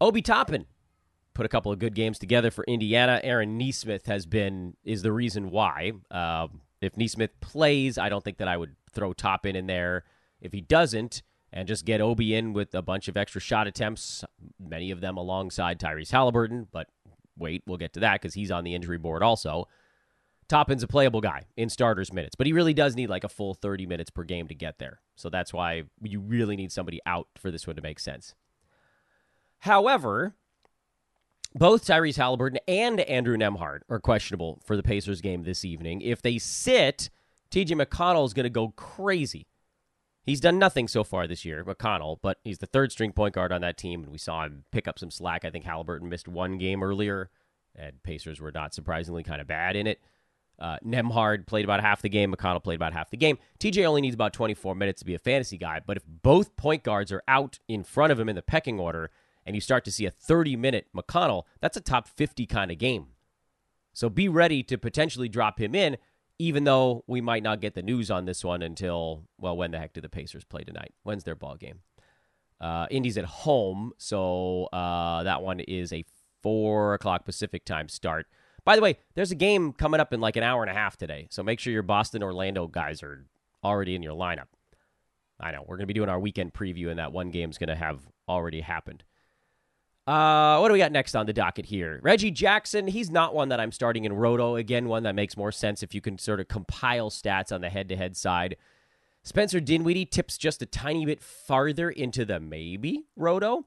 [0.00, 0.66] Obi Toppin
[1.34, 3.20] put a couple of good games together for Indiana.
[3.22, 5.92] Aaron Nesmith has been is the reason why.
[6.10, 6.48] Uh,
[6.80, 10.04] if Nesmith plays, I don't think that I would throw Toppin in there.
[10.40, 11.22] If he doesn't,
[11.54, 14.24] and just get Obi in with a bunch of extra shot attempts,
[14.58, 16.66] many of them alongside Tyrese Halliburton.
[16.72, 16.88] But
[17.38, 19.68] wait, we'll get to that because he's on the injury board also.
[20.48, 23.54] Toppin's a playable guy in starters minutes, but he really does need like a full
[23.54, 25.00] 30 minutes per game to get there.
[25.14, 28.34] So that's why you really need somebody out for this one to make sense.
[29.60, 30.34] However,
[31.54, 36.00] both Tyrese Halliburton and Andrew Nembhard are questionable for the Pacers game this evening.
[36.00, 37.10] If they sit,
[37.50, 39.46] TJ McConnell is going to go crazy.
[40.24, 43.52] He's done nothing so far this year, McConnell, but he's the third string point guard
[43.52, 45.44] on that team, and we saw him pick up some slack.
[45.44, 47.30] I think Halliburton missed one game earlier,
[47.76, 50.00] and Pacers were not surprisingly kind of bad in it.
[50.58, 52.32] Uh, Nembhard played about half the game.
[52.32, 53.38] McConnell played about half the game.
[53.60, 56.82] TJ only needs about 24 minutes to be a fantasy guy, but if both point
[56.82, 59.10] guards are out in front of him in the pecking order
[59.46, 62.78] and you start to see a 30 minute McConnell, that's a top 50 kind of
[62.78, 63.08] game.
[63.92, 65.96] So be ready to potentially drop him in,
[66.38, 69.78] even though we might not get the news on this one until, well, when the
[69.78, 70.92] heck do the Pacers play tonight?
[71.04, 71.80] When's their ball game?
[72.60, 76.04] Uh, Indy's at home, so uh, that one is a
[76.42, 78.26] 4 o'clock Pacific time start.
[78.64, 80.96] By the way, there's a game coming up in like an hour and a half
[80.96, 83.26] today, so make sure your Boston Orlando guys are
[83.62, 84.46] already in your lineup.
[85.38, 87.68] I know we're going to be doing our weekend preview, and that one game's going
[87.68, 89.04] to have already happened.
[90.06, 91.98] Uh, what do we got next on the docket here?
[92.02, 94.56] Reggie Jackson, he's not one that I'm starting in Roto.
[94.56, 97.70] Again, one that makes more sense if you can sort of compile stats on the
[97.70, 98.56] head to head side.
[99.22, 103.64] Spencer Dinwiddie tips just a tiny bit farther into the maybe Roto.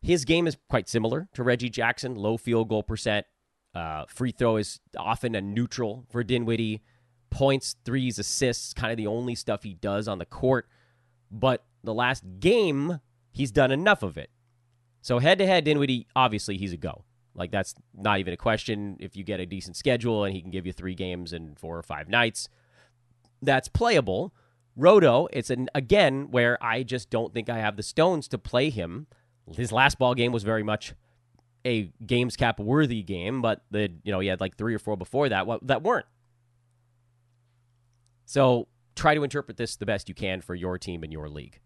[0.00, 3.26] His game is quite similar to Reggie Jackson, low field goal percent,
[3.74, 6.82] uh, free throw is often a neutral for Dinwiddie.
[7.30, 10.68] Points, threes, assists, kind of the only stuff he does on the court.
[11.30, 14.30] But the last game, he's done enough of it.
[15.02, 17.04] So head to head, Dinwiddie, obviously he's a go.
[17.34, 18.96] Like that's not even a question.
[19.00, 21.76] If you get a decent schedule and he can give you three games in four
[21.76, 22.48] or five nights,
[23.40, 24.32] that's playable.
[24.76, 28.70] Roto, it's an again where I just don't think I have the stones to play
[28.70, 29.06] him.
[29.54, 30.94] His last ball game was very much
[31.64, 34.96] a games cap worthy game, but the you know he had like three or four
[34.96, 36.06] before that that weren't.
[38.24, 41.60] So try to interpret this the best you can for your team and your league.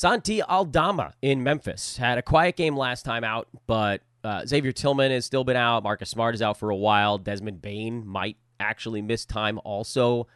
[0.00, 5.10] Santi Aldama in Memphis had a quiet game last time out, but uh, Xavier Tillman
[5.10, 5.82] has still been out.
[5.82, 7.18] Marcus Smart is out for a while.
[7.18, 10.26] Desmond Bane might actually miss time also.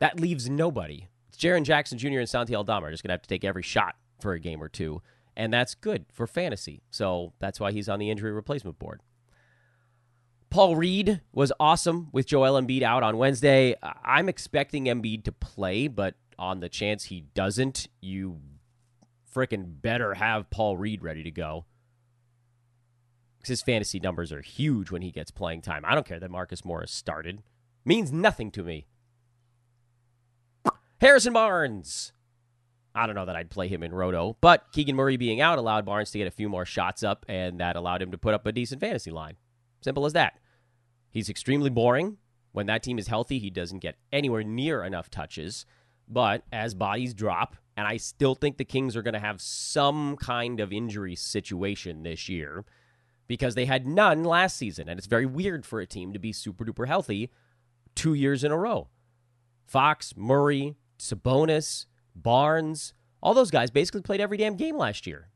[0.00, 1.08] That leaves nobody.
[1.30, 2.18] It's Jaren Jackson Jr.
[2.18, 4.62] and Santi Aldama are just going to have to take every shot for a game
[4.62, 5.00] or two
[5.34, 6.82] and that's good for fantasy.
[6.90, 9.00] So that's why he's on the injury replacement board.
[10.50, 13.74] Paul Reed was awesome with Joel Embiid out on Wednesday.
[14.04, 18.38] I'm expecting Embiid to play, but on the chance he doesn't, you
[19.34, 21.66] freaking better have Paul Reed ready to go.
[23.38, 25.84] Because his fantasy numbers are huge when he gets playing time.
[25.84, 27.42] I don't care that Marcus Morris started.
[27.84, 28.86] Means nothing to me.
[31.00, 32.12] Harrison Barnes
[32.94, 35.86] I don't know that I'd play him in Roto, but Keegan Murray being out allowed
[35.86, 38.46] Barnes to get a few more shots up, and that allowed him to put up
[38.46, 39.36] a decent fantasy line.
[39.80, 40.38] Simple as that.
[41.10, 42.18] He's extremely boring.
[42.52, 45.64] When that team is healthy, he doesn't get anywhere near enough touches.
[46.06, 50.16] But as bodies drop, and I still think the Kings are going to have some
[50.16, 52.64] kind of injury situation this year
[53.26, 54.88] because they had none last season.
[54.88, 57.30] And it's very weird for a team to be super duper healthy
[57.94, 58.88] two years in a row.
[59.64, 65.28] Fox, Murray, Sabonis, Barnes, all those guys basically played every damn game last year.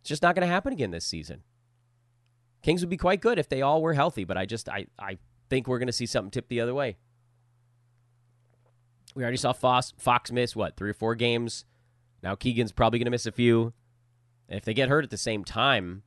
[0.00, 1.42] It's just not going to happen again this season.
[2.62, 5.18] Kings would be quite good if they all were healthy, but I just I I
[5.48, 6.96] think we're going to see something tip the other way.
[9.14, 11.64] We already saw Fox, Fox miss what three or four games.
[12.22, 13.72] Now Keegan's probably going to miss a few.
[14.48, 16.02] And if they get hurt at the same time,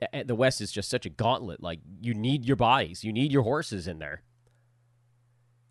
[0.00, 1.62] eh, eh, the West is just such a gauntlet.
[1.62, 4.22] Like you need your bodies, you need your horses in there.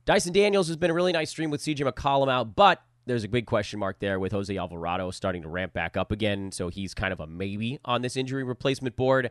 [0.06, 3.28] Dyson Daniels has been a really nice stream with CJ McCollum out, but there's a
[3.28, 6.52] big question mark there with Jose Alvarado starting to ramp back up again.
[6.52, 9.30] So he's kind of a maybe on this injury replacement board.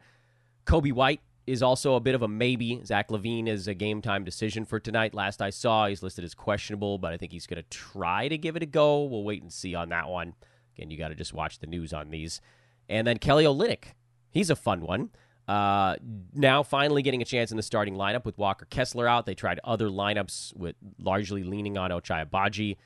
[0.66, 2.82] Coby White is also a bit of a maybe.
[2.84, 5.14] Zach LaVine is a game time decision for tonight.
[5.14, 8.36] Last I saw, he's listed as questionable, but I think he's going to try to
[8.36, 9.04] give it a go.
[9.04, 10.34] We'll wait and see on that one.
[10.76, 12.40] Again, you got to just watch the news on these.
[12.88, 13.94] And then Kelly Olynyk,
[14.30, 15.10] he's a fun one.
[15.48, 15.96] Uh,
[16.34, 19.24] now finally getting a chance in the starting lineup with Walker Kessler out.
[19.24, 22.76] They tried other lineups with largely leaning on Ochai Agbaji,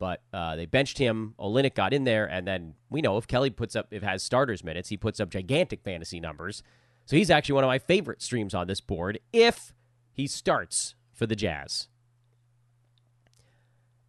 [0.00, 1.34] but uh, they benched him.
[1.38, 4.64] Olynyk got in there, and then we know if Kelly puts up, if has starters
[4.64, 6.64] minutes, he puts up gigantic fantasy numbers.
[7.08, 9.72] So he's actually one of my favorite streams on this board if
[10.12, 11.88] he starts for the Jazz.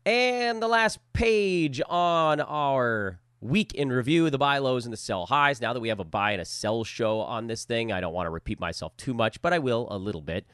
[0.05, 5.27] And the last page on our week in review, the buy lows and the sell
[5.27, 5.61] highs.
[5.61, 8.11] Now that we have a buy and a sell show on this thing, I don't
[8.11, 10.45] want to repeat myself too much, but I will a little bit.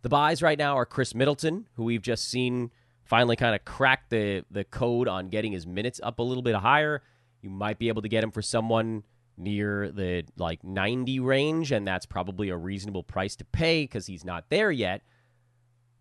[0.00, 2.70] The buys right now are Khris Middleton, who we've just seen
[3.04, 6.54] finally kind of crack the, the code on getting his minutes up a little bit
[6.54, 7.02] higher.
[7.42, 9.02] You might be able to get him for someone
[9.36, 14.24] near the like 90 range, and that's probably a reasonable price to pay because he's
[14.24, 15.02] not there yet.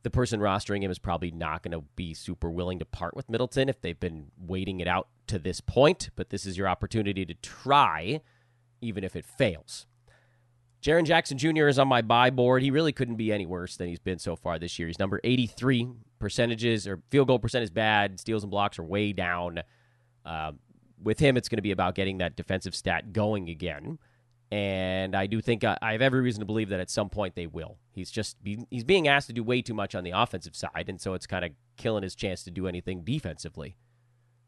[0.04, 3.30] The person rostering him is probably not going to be super willing to part with
[3.30, 7.26] Middleton if they've been waiting it out to this point, but this is your opportunity
[7.26, 8.22] to try,
[8.82, 9.86] even if it fails.
[10.82, 11.67] Jaren Jackson Jr.
[11.67, 12.63] is on my buy board.
[12.63, 14.88] He really couldn't be any worse than he's been so far this year.
[14.88, 15.88] He's number 83.
[16.17, 18.20] Percentages or field goal percent is bad.
[18.20, 19.62] Steals and blocks are way down.
[20.26, 20.54] Uh,
[21.02, 24.00] with him, it's going to be about getting that defensive stat going again.
[24.52, 27.36] And I do think I, I have every reason to believe that at some point
[27.36, 27.78] they will.
[27.94, 30.86] He's just be, he's being asked to do way too much on the offensive side,
[30.88, 33.78] and so it's kind of killing his chance to do anything defensively.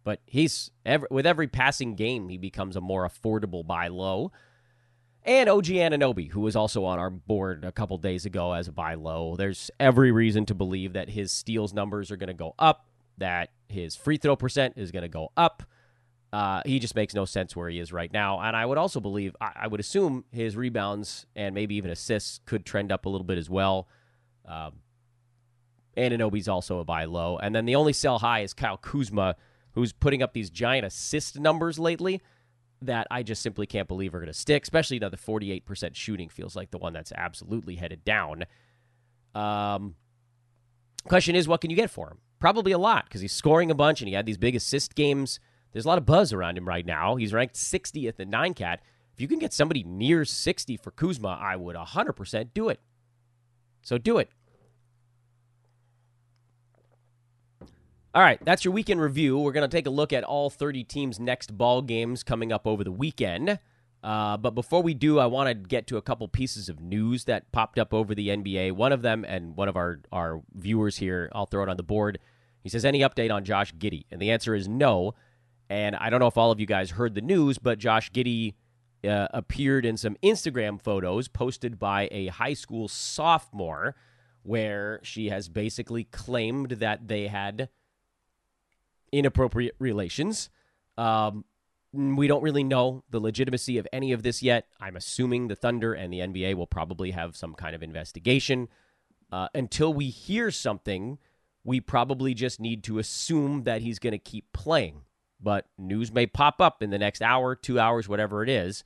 [0.04, 4.34] But he's every, with every passing game, he becomes a more affordable buy low.
[5.26, 8.74] And OG Anunoby, who was also on our board a couple days ago as a
[8.74, 9.38] buy low.
[9.38, 12.88] There's every reason to believe that his steals numbers are going to go up,
[13.18, 15.64] that his free throw percent is going to go up,
[16.34, 18.40] uh, he just makes no sense where he is right now.
[18.40, 22.40] And I would also believe, I, I, would assume his rebounds and maybe even assists
[22.48, 23.88] could trend up a little bit as well.
[24.48, 24.80] Um,
[25.96, 27.38] Anunoby's also a buy low.
[27.38, 29.36] And then the only sell high is Kyle Kuzma,
[29.74, 32.20] who's putting up these giant assist numbers lately
[32.82, 36.30] that I just simply can't believe are going to stick, especially now the 48% shooting
[36.30, 38.46] feels like the one that's absolutely headed down.
[39.36, 39.98] Um,
[41.08, 42.18] question is, what can you get for him?
[42.40, 45.40] Probably a lot because he's scoring a bunch and he had these big assist games.
[45.74, 47.16] There's a lot of buzz around him right now.
[47.16, 48.78] He's ranked 60th in 9cat.
[49.14, 52.80] If you can get somebody near 60 for Kuzma, I would 100% do it.
[53.82, 54.30] So do it.
[58.16, 59.40] All right, that's your weekend review.
[59.40, 62.68] We're going to take a look at all 30 teams' next ball games coming up
[62.68, 63.58] over the weekend.
[64.04, 67.24] Uh, but before we do, I want to get to a couple pieces of news
[67.24, 68.74] that popped up over the NBA.
[68.74, 71.84] One of them, and one of our, our viewers here, I'll throw it on the
[71.84, 72.20] board.
[72.62, 74.06] He says, Any update on Josh Giddey?
[74.12, 75.16] And the answer is no.
[75.74, 78.54] And I don't know if all of you guys heard the news, but Josh Giddey
[79.04, 83.96] uh, appeared in some Instagram photos posted by a high school sophomore
[84.44, 87.70] where she has basically claimed that they had
[89.12, 90.52] inappropriate relations.
[90.96, 91.44] Um,
[91.92, 94.68] we don't really know the legitimacy of any of this yet.
[94.80, 98.68] I'm assuming the Thunder and the NBA will probably have some kind of investigation.
[99.32, 101.18] Uh, until we hear something,
[101.64, 105.02] we probably just need to assume that he's going to keep playing
[105.44, 108.84] but news may pop up in the next hour, two hours, whatever it is.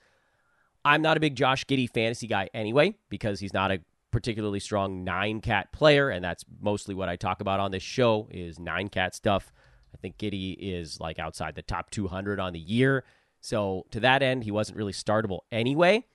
[0.84, 5.04] I'm not a big Josh Giddey fantasy guy anyway, because he's not a particularly strong
[5.04, 8.88] nine cat player, and that's mostly what I talk about on this show is nine
[8.88, 9.52] cat stuff.
[9.93, 13.04] I think Giddey is like outside the top 200 on the year.
[13.41, 16.06] So to that end, he wasn't really startable anyway.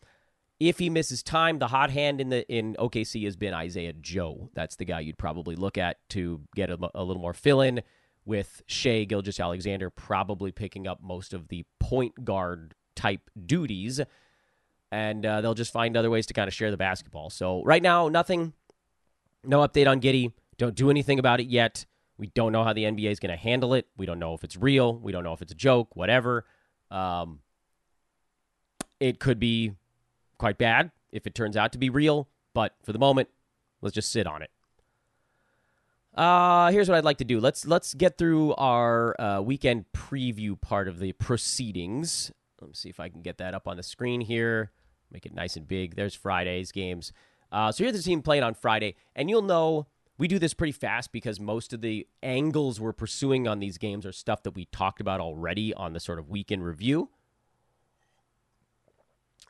[0.61, 4.51] If he misses time, the hot hand in the in OKC has been Isaiah Joe.
[4.55, 7.83] That's the guy you'd probably look at to get a, a little more fill in
[8.25, 14.01] with Shai Gilgeous-Alexander probably picking up most of the point guard type duties.
[14.91, 17.31] And uh, they'll just find other ways to kind of share the basketball.
[17.31, 18.53] So, right now, nothing,
[19.43, 20.33] no update on Giddey.
[20.59, 21.87] Don't do anything about it yet.
[22.19, 23.87] We don't know how the NBA is going to handle it.
[23.97, 24.99] We don't know if it's real.
[24.99, 26.45] We don't know if it's a joke, whatever.
[26.91, 27.41] Um,
[29.01, 29.73] it could be
[30.39, 32.29] quite bad if it turns out to be real.
[32.55, 33.31] But for the moment,
[33.81, 34.51] let's just sit on it.
[36.15, 37.41] Uh, here's what I'd like to do.
[37.41, 42.31] Let's let's get through our uh, weekend preview part of the proceedings.
[42.61, 44.73] Let me see if I can get that up on the screen here.
[45.11, 45.97] Make it nice and big.
[45.97, 47.13] There's Friday's games.
[47.51, 49.87] Uh, so here's the team playing on Friday, and you'll know
[50.19, 54.07] we do this pretty fast because most of the angles we're pursuing on these games
[54.07, 57.11] are stuff that we talked about already on the sort of weekend review.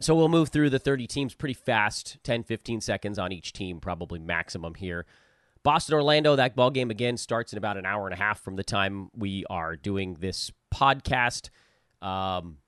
[0.00, 3.78] So we'll move through the 30 teams pretty fast, 10, 15 seconds on each team,
[3.80, 5.06] probably maximum here.
[5.64, 8.56] Boston Orlando, that ball game again starts in about an hour and a half from
[8.56, 11.50] the time we are doing this podcast.
[12.00, 12.58] Um,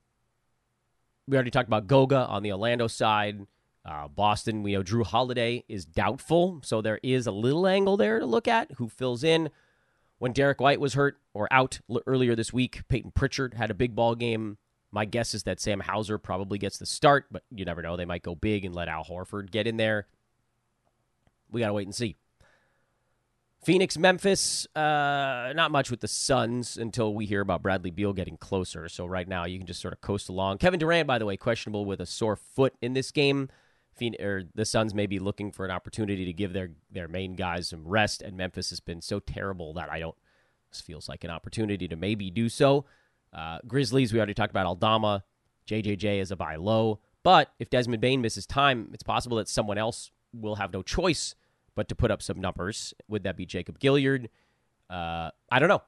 [1.26, 3.46] we already talked about Goga on the Orlando side.
[3.84, 8.18] Uh, Boston, we know Jrue Holiday is doubtful, so there is a little angle there
[8.18, 8.70] to look at.
[8.76, 9.50] Who fills in?
[10.18, 13.74] When Derrick White was hurt or out l- earlier this week, Payton Pritchard had a
[13.74, 14.56] big ball game.
[14.90, 17.96] My guess is that Sam Hauser probably gets the start, but you never know.
[17.96, 20.06] They might go big and let Al Horford get in there.
[21.50, 22.16] We got to wait and see.
[23.64, 28.36] Phoenix, Memphis, uh, not much with the Suns until we hear about Bradley Beal getting
[28.36, 28.88] closer.
[28.88, 30.58] So right now you can just sort of coast along.
[30.58, 33.48] Kevin Durant, by the way, questionable with a sore foot in this game.
[33.94, 37.34] Phoenix, or the Suns may be looking for an opportunity to give their their main
[37.34, 40.16] guys some rest, and Memphis has been so terrible that I don't.
[40.70, 42.84] This feels like an opportunity to maybe do so.
[43.32, 45.24] Uh, Grizzlies, we already talked about Aldama.
[45.68, 49.78] JJJ is a buy low, but if Desmond Bane misses time, it's possible that someone
[49.78, 51.34] else will have no choice
[51.74, 52.94] but to put up some numbers.
[53.08, 54.28] Would that be Jacob Gilyard?
[54.88, 55.82] Uh, I don't know.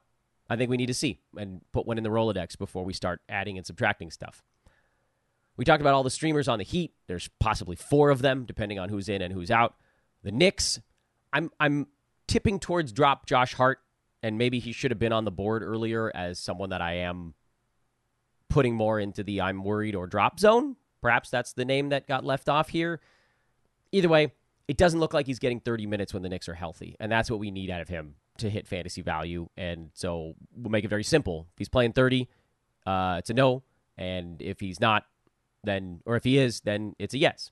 [0.48, 3.20] I think we need to see and put one in the Rolodex before we start
[3.28, 4.42] adding and subtracting stuff.
[5.56, 6.92] We talked about all the streamers on the Heat.
[7.06, 9.74] There's possibly four of them, depending on who's in and who's out.
[10.22, 10.80] The Knicks,
[11.32, 11.86] I'm I'm
[12.26, 13.78] tipping towards drop Josh Hart,
[14.22, 17.34] and maybe he should have been on the board earlier as someone that I am
[18.48, 20.76] putting more into the I'm worried or drop zone.
[21.00, 23.00] Perhaps that's the name that got left off here.
[23.92, 24.32] Either way,
[24.68, 27.30] it doesn't look like he's getting 30 minutes when the Knicks are healthy, and that's
[27.30, 29.48] what we need out of him to hit fantasy value.
[29.56, 31.46] And so we'll make it very simple.
[31.52, 32.28] If he's playing 30,
[32.86, 33.62] uh, it's a no,
[33.96, 35.04] and if he's not,
[35.64, 37.50] then or if he is, then it's a yes.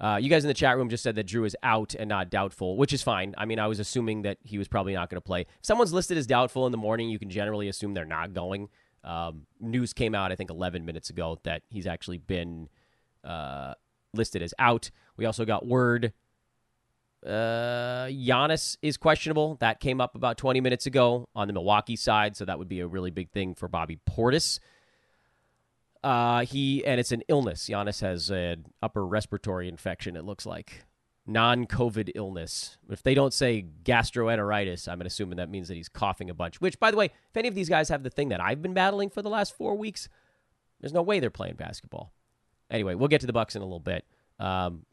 [0.00, 2.28] Uh, you guys in the chat room just said that Jrue is out and not
[2.28, 3.34] doubtful, which is fine.
[3.38, 5.42] I mean, I was assuming that he was probably not going to play.
[5.42, 8.68] If someone's listed as doubtful in the morning, you can generally assume they're not going.
[9.04, 12.68] Um, news came out, I think, 11 minutes ago that he's actually been
[13.22, 13.74] uh,
[14.12, 14.90] listed as out.
[15.16, 16.12] We also got word
[17.24, 19.56] uh, Giannis is questionable.
[19.60, 22.80] That came up about 20 minutes ago on the Milwaukee side, so that would be
[22.80, 24.60] a really big thing for Bobby Portis.
[26.02, 27.68] Uh, he and it's an illness.
[27.68, 30.16] Giannis has an upper respiratory infection.
[30.16, 30.84] It looks like
[31.26, 32.76] non-COVID illness.
[32.90, 36.60] If they don't say gastroenteritis, I'm assuming that means that he's coughing a bunch.
[36.60, 38.74] Which, by the way, if any of these guys have the thing that I've been
[38.74, 40.10] battling for the last four weeks,
[40.80, 42.12] there's no way they're playing basketball.
[42.70, 44.04] Anyway, we'll get to the Bucks in a little bit.
[44.38, 44.84] Um,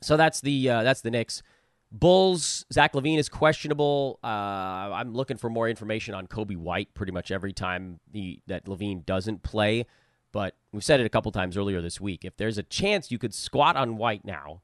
[0.00, 1.42] so that's the uh, that's the Knicks.
[1.90, 2.66] Bulls.
[2.72, 4.18] Zach LaVine is questionable.
[4.22, 8.66] Uh, I'm looking for more information on Coby White pretty much every time the, that
[8.66, 9.86] LaVine doesn't play.
[10.30, 12.24] But we've said it a couple times earlier this week.
[12.24, 14.60] If there's a chance you could squat on White now,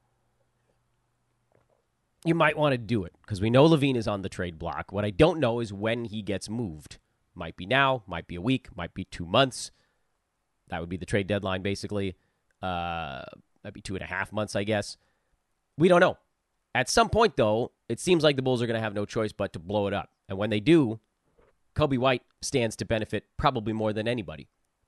[2.23, 4.91] you might want to do it because we know LaVine is on the trade block.
[4.91, 6.99] What I don't know is when he gets moved.
[7.33, 9.71] Might be now, might be a week, might be two months.
[10.69, 12.15] That would be the trade deadline, basically.
[12.61, 13.23] Uh,
[13.61, 14.97] that'd be two and a half months, I guess.
[15.77, 16.17] We don't know.
[16.73, 19.31] At some point, though, it seems like the Bulls are going to have no choice
[19.31, 20.09] but to blow it up.
[20.27, 20.99] And when they do,
[21.75, 24.47] Coby White stands to benefit probably more than anybody.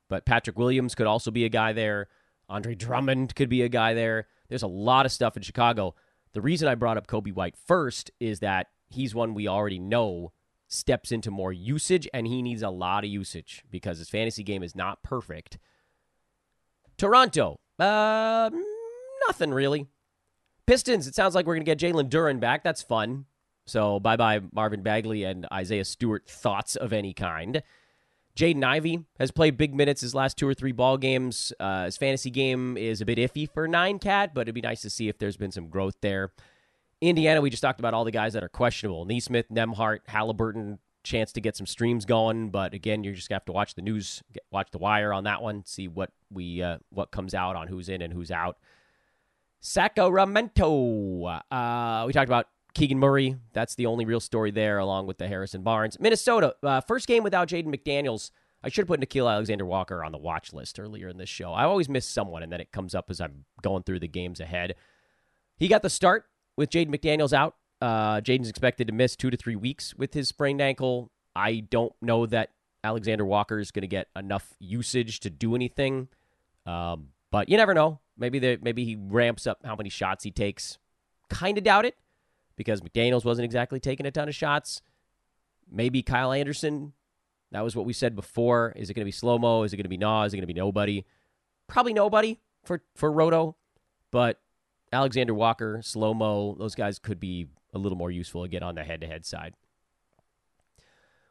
[0.10, 2.08] But Patrick Williams could also be a guy there.
[2.50, 4.28] Andre Drummond could be a guy there.
[4.50, 5.96] There's a lot of stuff in Chicago.
[6.34, 10.32] The reason I brought up Coby White first is that he's one we already know
[10.68, 14.64] steps into more usage, and he needs a lot of usage because his fantasy game
[14.64, 15.58] is not perfect.
[16.98, 18.50] Toronto, uh,
[19.28, 19.88] nothing really.
[20.68, 22.64] Pistons, it sounds like we're going to get Jalen Duren back.
[22.64, 23.26] That's fun.
[23.66, 27.62] So bye bye Marvin Bagley and Isaiah Stewart thoughts of any kind.
[28.36, 31.52] Jaden Ivey has played big minutes his last two or three ball games.
[31.60, 34.82] Uh, his fantasy game is a bit iffy for nine cat, but it'd be nice
[34.82, 36.32] to see if there's been some growth there.
[37.02, 40.80] Indiana, we just talked about all the guys that are questionable: Nesmith, Nembhard, Halliburton.
[41.04, 43.82] Chance to get some streams going, but again, you're just gonna have to watch the
[43.82, 47.70] news, watch the wire on that one, see what we uh, what comes out on
[47.70, 48.58] who's in and who's out.
[49.60, 51.24] Sacramento.
[51.26, 53.38] Uh, we talked about Keegan Murray.
[53.54, 56.00] That's the only real story there, along with the Harrison Barnes.
[56.00, 58.32] Minnesota, uh, first game without Jaden McDaniels.
[58.64, 61.54] I should have put Nickeil Alexander Walker on the watch list earlier in this show.
[61.54, 64.40] I always miss someone, and then it comes up as I'm going through the games
[64.40, 64.76] ahead.
[65.58, 67.56] He got the start with Jaden McDaniels out.
[67.82, 71.12] Uh, Jaden's expected to miss two to three weeks with his sprained ankle.
[71.36, 72.50] I don't know that
[72.84, 76.08] Alexander Walker is going to get enough usage to do anything,
[76.66, 78.00] um, but you never know.
[78.18, 80.78] Maybe the, maybe he ramps up how many shots he takes.
[81.30, 81.96] Kind of doubt it
[82.56, 84.82] because McDaniels wasn't exactly taking a ton of shots.
[85.70, 86.94] Maybe Kyle Anderson.
[87.52, 88.74] That was what we said before.
[88.76, 89.64] Is it going to be slow mo?
[89.64, 90.24] Is it going to be Nah?
[90.24, 91.06] Is it going to be nobody?
[91.68, 93.56] Probably nobody for for Roto,
[94.12, 94.40] but
[94.92, 98.84] Alexander Walker, slow mo, those guys could be a little more useful again on the
[98.84, 99.54] head to head side.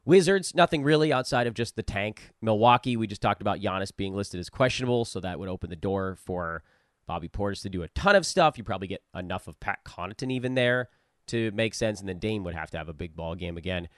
[0.07, 2.30] Wizards, nothing really outside of just the tank.
[2.40, 5.74] Milwaukee, we just talked about Giannis being listed as questionable, so that would open the
[5.74, 6.62] door for
[7.09, 8.57] Bobby Portis to do a ton of stuff.
[8.57, 10.90] You probably get enough of Pat Connaughton even there
[11.26, 13.88] to make sense, and then Dame would have to have a big ball game again.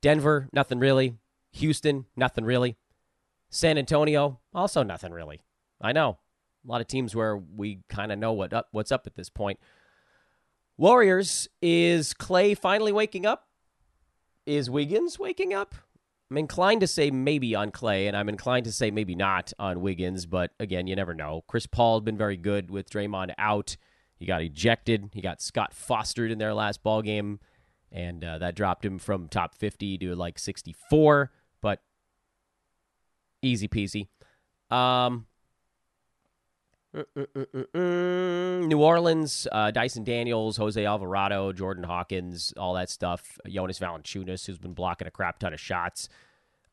[0.00, 1.16] Denver, nothing really.
[1.50, 2.76] Houston, nothing really.
[3.48, 5.40] San Antonio, also nothing really.
[5.80, 6.18] I know.
[6.64, 9.28] A lot of teams where we kind of know what up, what's up at this
[9.28, 9.58] point.
[10.76, 13.48] Warriors, is Klay finally waking up?
[14.46, 15.74] Is Wiggins waking up?
[16.30, 19.80] I'm inclined to say maybe on Klay, and I'm inclined to say maybe not on
[19.80, 21.42] Wiggins, but again, you never know.
[21.48, 23.76] Chris Paul had been very good with Draymond out.
[24.16, 25.10] He got ejected.
[25.12, 27.40] He got Scott Fostered in their last ball game,
[27.90, 31.80] and uh, that dropped him from top 50 to like 64, but
[33.42, 34.06] easy peasy.
[34.70, 35.26] Um,
[36.92, 43.38] New Orleans, uh, Dyson Daniels, Jose Alvarado, Jordan Hawkins, all that stuff.
[43.48, 46.08] Jonas Valanciunas, who's been blocking a crap ton of shots.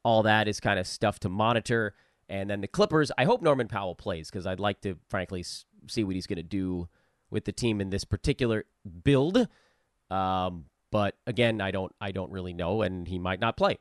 [0.04, 1.94] All that is kind of stuff to monitor.
[2.30, 5.46] And then the Clippers, I hope Norman Powell plays because I'd like to, frankly,
[5.88, 6.90] see what he's going to do
[7.30, 8.66] with the team in this particular
[9.04, 9.48] build.
[10.10, 13.78] Um, but again, I don't, I don't really know, and he might not play.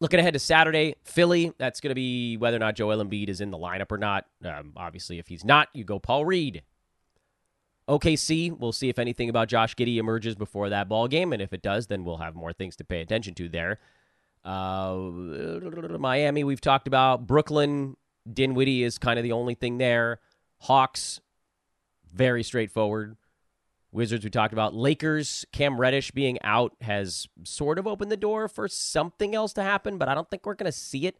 [0.00, 1.52] Looking ahead to Saturday, Philly.
[1.58, 4.26] That's going to be whether or not Joel Embiid is in the lineup or not.
[4.44, 6.62] Um, obviously, if he's not, you go Paul Reed.
[7.88, 11.52] OKC, we'll see if anything about Josh Giddey emerges before that ball game, and if
[11.52, 13.78] it does, then we'll have more things to pay attention to there.
[14.44, 14.94] Uh,
[15.98, 17.26] Miami, we've talked about.
[17.26, 17.96] Brooklyn,
[18.30, 20.20] Dinwiddie is kind of the only thing there.
[20.60, 21.20] Hawks,
[22.12, 23.16] very straightforward.
[23.98, 24.74] Wizards, we talked about.
[24.74, 29.62] Lakers, Cam Reddish being out has sort of opened the door for something else to
[29.62, 31.18] happen, but I don't think we're going to see it.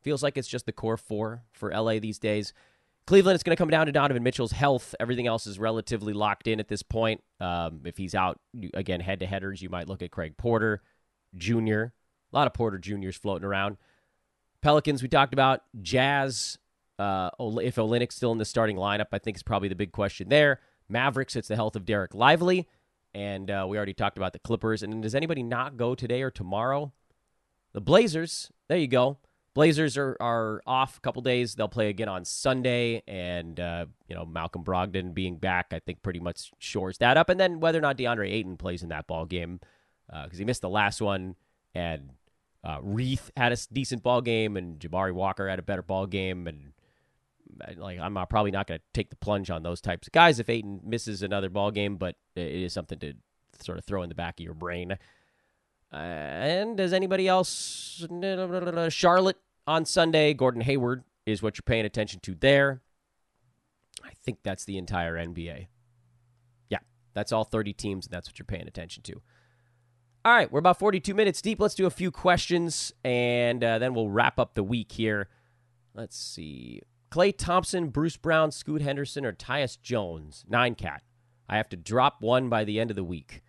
[0.00, 2.52] Feels like it's just the core four for LA these days.
[3.08, 4.94] Cleveland, it's going to come down to Donovan Mitchell's health.
[5.00, 7.20] Everything else is relatively locked in at this point.
[7.40, 8.38] Um, if he's out,
[8.74, 10.82] again, head to headers, you might look at Craig Porter
[11.36, 11.82] Jr.
[11.82, 11.92] A
[12.32, 13.76] lot of Porter Jr.'s floating around.
[14.62, 15.62] Pelicans, we talked about.
[15.82, 16.58] Jazz,
[16.98, 20.28] uh, if Olynyk's still in the starting lineup, I think is probably the big question
[20.28, 20.60] there.
[20.88, 22.68] Mavericks, it's the health of Dereck Lively.
[23.14, 24.82] And uh, we already talked about the Clippers.
[24.82, 26.92] And does anybody not go today or tomorrow?
[27.72, 29.18] The Blazers, there you go.
[29.54, 31.54] Blazers are, are off a couple days.
[31.54, 33.04] They'll play again on Sunday.
[33.06, 37.28] And, uh, you know, Malcolm Brogdon being back, I think pretty much shores that up.
[37.28, 39.60] And then whether or not DeAndre Ayton plays in that ball game,
[40.08, 41.36] because uh, he missed the last one.
[41.72, 42.10] And
[42.64, 46.48] uh, Reath had a decent ball game, and Jabari Walker had a better ball game.
[46.48, 46.72] And
[47.76, 50.48] like I'm probably not going to take the plunge on those types of guys if
[50.48, 53.14] Ayton misses another ball game, but it is something to
[53.60, 54.92] sort of throw in the back of your brain.
[55.92, 58.04] Uh, and does anybody else?
[58.90, 60.34] Charlotte on Sunday.
[60.34, 62.82] Gordon Hayward is what you're paying attention to there.
[64.04, 65.68] I think that's the entire NBA.
[66.68, 66.78] Yeah,
[67.14, 69.22] that's all 30 teams, and that's what you're paying attention to.
[70.24, 71.60] All right, we're about 42 minutes deep.
[71.60, 75.28] Let's do a few questions, and uh, then we'll wrap up the week here.
[75.94, 76.82] Let's see.
[77.14, 80.44] Klay Thompson, Bruce Brown, Scoot Henderson, or Tyus Jones.
[80.48, 81.02] Nine cat.
[81.48, 83.40] I have to drop one by the end of the week.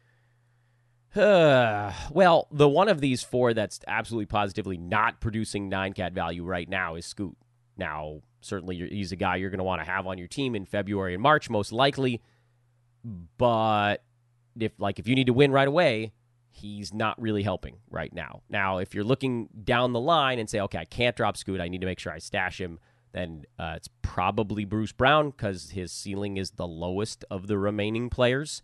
[1.16, 6.70] well, the one of these four that's absolutely positively not producing nine cat value right
[6.70, 7.36] now is Scoot.
[7.76, 10.68] Now, certainly he's a guy you're going to want to have on your team in
[10.68, 12.22] February and March, most likely.
[13.40, 14.04] But
[14.60, 16.14] if like if you need to win right away,
[16.52, 18.44] he's not really helping right now.
[18.48, 21.68] Now, if you're looking down the line and say, okay, I can't drop Scoot, I
[21.68, 22.78] need to make sure I stash him
[23.16, 28.10] then uh, it's probably Bruce Brown because his ceiling is the lowest of the remaining
[28.10, 28.62] players.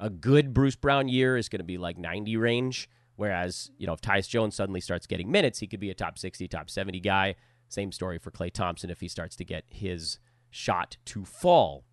[0.00, 3.92] A good Bruce Brown year is going to be like 90 range, whereas you know
[3.92, 6.98] if Tyus Jones suddenly starts getting minutes, he could be a top 60, top 70
[6.98, 7.36] guy.
[7.68, 10.18] Same story for Klay Thompson if he starts to get his
[10.50, 11.84] shot to fall.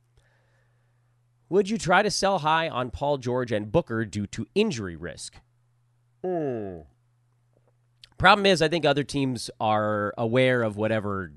[1.49, 5.35] Would you try to sell high on Paul George and Booker due to injury risk?
[6.23, 6.79] Hmm.
[8.17, 11.33] Problem is, I think other teams are aware of whatever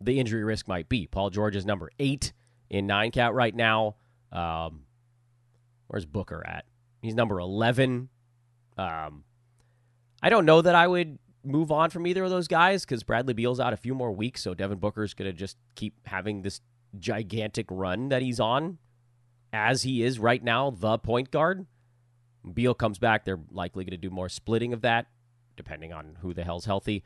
[0.00, 1.06] the injury risk might be.
[1.06, 2.32] Paul George is number eight
[2.68, 3.96] in nine cat right now.
[4.32, 4.82] Um,
[5.88, 6.64] where's Booker at?
[7.02, 8.08] He's number 11.
[8.78, 9.24] Um,
[10.22, 13.34] I don't know that I would move on from either of those guys because Bradley
[13.34, 16.60] Beal's out a few more weeks, so Devin Booker's going to just keep having this
[16.98, 18.78] gigantic run that he's on
[19.52, 21.66] as he is right now, the point guard.
[22.54, 25.06] Beal comes back, they're likely going to do more splitting of that,
[25.56, 27.04] depending on who the hell's healthy.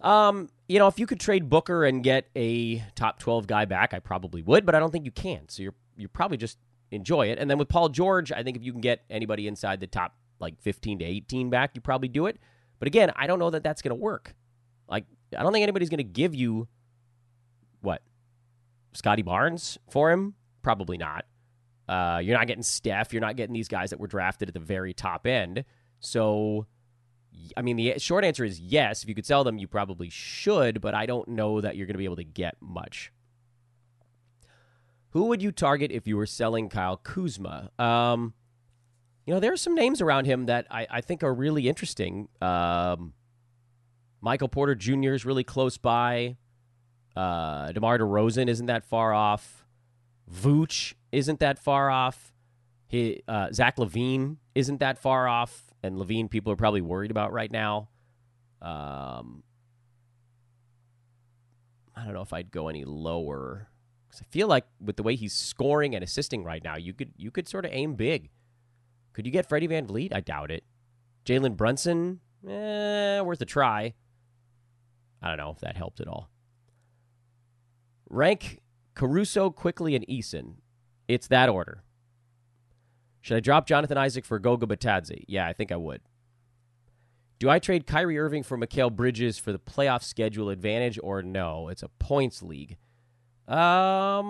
[0.00, 3.94] Um, you know, if you could trade Booker and get a top 12 guy back,
[3.94, 5.48] I probably would, but I don't think you can.
[5.48, 6.58] So you're you're probably just
[6.90, 7.38] enjoy it.
[7.38, 10.14] And then with Paul George, I think if you can get anybody inside the top
[10.38, 12.38] like 15 to 18 back, you probably do it.
[12.78, 14.34] But again, I don't know that that's going to work.
[14.88, 15.04] Like
[15.36, 16.68] I don't think anybody's going to give you
[17.80, 18.02] what?
[18.92, 20.34] Scottie Barnes for him?
[20.62, 21.24] Probably not.
[21.88, 23.12] Uh, you're not getting Steph.
[23.12, 25.64] You're not getting these guys that were drafted at the very top end.
[26.00, 26.66] So
[27.56, 29.02] I mean, the short answer is yes.
[29.02, 31.94] If you could sell them, you probably should, but I don't know that you're going
[31.94, 33.12] to be able to get much.
[35.10, 37.70] Who would you target if you were selling Kyle Kuzma?
[37.78, 38.34] Um,
[39.24, 42.28] you know, there are some names around him that I, I think are really interesting.
[42.40, 43.14] Um,
[44.20, 45.14] Michael Porter Jr.
[45.14, 46.36] is really close by.
[47.16, 49.64] Uh, DeMar DeRozan isn't that far off.
[50.30, 52.34] Vooch isn't that far off.
[52.88, 57.32] He, uh, Zach LaVine isn't that far off, and LaVine people are probably worried about
[57.32, 57.88] right now.
[58.62, 59.42] Um,
[61.94, 63.68] I don't know if I'd go any lower
[64.06, 67.12] because I feel like with the way he's scoring and assisting right now, you could
[67.16, 68.30] you could sort of aim big.
[69.12, 70.14] Could you get Freddie VanVleet?
[70.14, 70.64] I doubt it.
[71.24, 73.94] Jalen Brunson, eh, worth a try.
[75.22, 76.30] I don't know if that helped at all.
[78.08, 78.60] Rank
[78.94, 80.54] Caruso, Quickley, and Eason.
[81.08, 81.82] It's that order.
[83.26, 85.24] Should I drop Jonathan Isaac for Goga Bitadze?
[85.26, 86.00] Yeah, I think I would.
[87.40, 91.66] Do I trade Kyrie Irving for Mikal Bridges for the playoff schedule advantage or no?
[91.66, 92.76] It's a points league.
[93.48, 94.28] Um,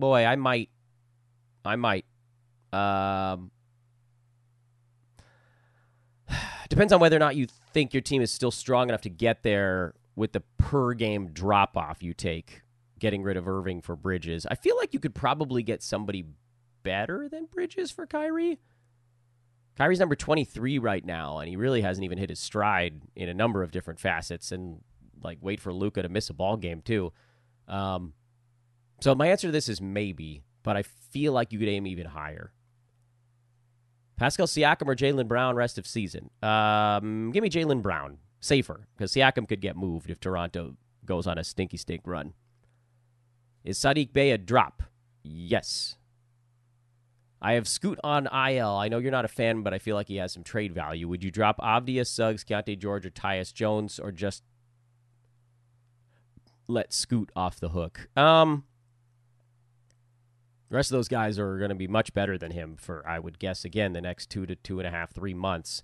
[0.00, 0.70] boy, I might.
[1.62, 2.06] I might.
[2.72, 3.50] Um,
[6.70, 9.42] depends on whether or not you think your team is still strong enough to get
[9.42, 12.62] there with the per game drop off you take
[12.98, 14.46] getting rid of Irving for Bridges.
[14.50, 16.24] I feel like you could probably get somebody
[16.82, 18.58] better than Bridges for Kyrie.
[19.76, 23.34] Kyrie's number 23 right now, and he really hasn't even hit his stride in a
[23.34, 24.50] number of different facets.
[24.50, 24.80] And
[25.22, 27.12] like, wait for Luka to miss a ball game too.
[27.68, 28.14] Um,
[29.00, 32.06] so my answer to this is maybe, but I feel like you could aim even
[32.06, 32.52] higher.
[34.16, 36.30] Pascal Siakam or Jaylen Brown rest of season.
[36.42, 41.36] Um, give me Jaylen Brown, safer because Siakam could get moved if Toronto goes on
[41.36, 42.32] a stinky stink run.
[43.66, 44.84] Is Saddiq Bey a drop?
[45.24, 45.96] Yes.
[47.42, 48.68] I have Scoot on IL.
[48.68, 51.08] I know you're not a fan, but I feel like he has some trade value.
[51.08, 54.44] Would you drop Avdija, Suggs, Keyonte George, or Tyus Jones, or just
[56.68, 58.08] let Scoot off the hook?
[58.16, 58.64] Um,
[60.68, 63.18] the rest of those guys are going to be much better than him for, I
[63.18, 65.82] would guess, again, the next two to two and a half, three months.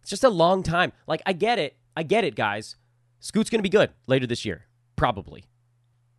[0.00, 0.92] It's just a long time.
[1.08, 1.76] Like, I get it.
[1.96, 2.76] I get it, guys.
[3.18, 5.44] Scoot's going to be good later this year, probably.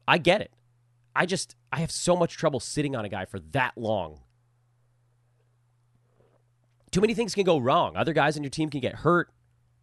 [0.06, 0.52] I get it.
[1.16, 4.20] I just, I have so much trouble sitting on a guy for that long
[6.92, 7.96] too many things can go wrong.
[7.96, 9.30] Other guys on your team can get hurt.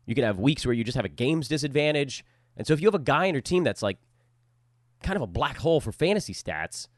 [0.07, 2.25] You can have weeks where you just have a game's disadvantage.
[2.57, 3.99] And so if you have a guy on your team that's like
[5.03, 6.89] kind of a black hole for fantasy stats,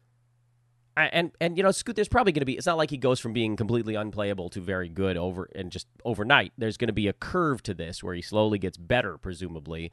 [0.97, 2.57] and and you know, Scoot, there's probably going to be.
[2.57, 5.87] It's not like he goes from being completely unplayable to very good over and just
[6.05, 6.53] overnight.
[6.59, 9.93] There's going to be a curve to this where he slowly gets better, presumably.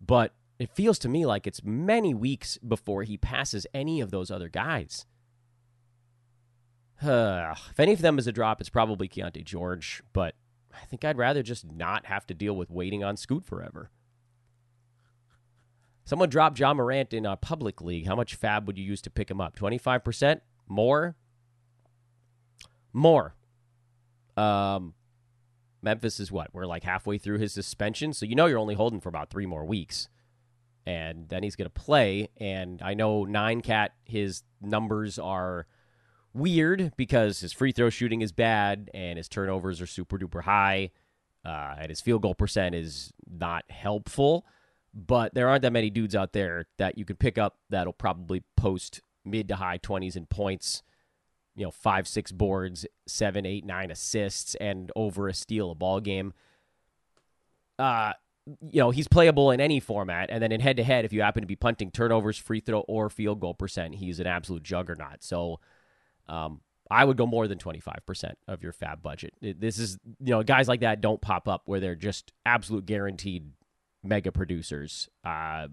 [0.00, 4.30] But it feels to me like it's many weeks before he passes any of those
[4.30, 5.06] other guys.
[7.04, 10.34] If any of them is a drop, it's probably Keyonte George, but
[10.72, 13.90] I think I'd rather just not have to deal with waiting on Scoot forever.
[16.04, 18.06] Someone dropped Ja Morant in a public league.
[18.06, 19.56] How much fab would you use to pick him up?
[19.56, 20.40] 25%?
[20.68, 21.16] More?
[22.92, 23.34] More.
[24.36, 24.94] Um,
[25.80, 26.52] Memphis is what?
[26.52, 29.46] We're like halfway through his suspension, so you know you're only holding for about three
[29.46, 30.08] more weeks.
[30.84, 32.28] And then he's going to play.
[32.38, 35.66] And I know Nine Cat, his numbers are
[36.34, 40.90] weird because his free throw shooting is bad and his turnovers are super duper high,
[41.44, 44.46] uh, and his field goal percent is not helpful.
[44.94, 48.42] But there aren't that many dudes out there that you could pick up that'll probably
[48.56, 50.82] post mid to high 20s in points,
[51.54, 56.00] you know, five, six boards, seven, eight, nine assists, and over a steal a ball
[56.00, 56.34] game.
[57.78, 58.12] Uh,
[58.46, 60.30] you know, he's playable in any format.
[60.30, 62.80] And then in head to head, if you happen to be punting turnovers, free throw,
[62.80, 65.22] or field goal percent, he's an absolute juggernaut.
[65.22, 65.60] So,
[66.28, 69.34] um, I would go more than 25% of your fab budget.
[69.40, 73.50] This is, you know, guys like that don't pop up where they're just absolute guaranteed
[74.02, 75.08] mega producers.
[75.24, 75.68] Uh,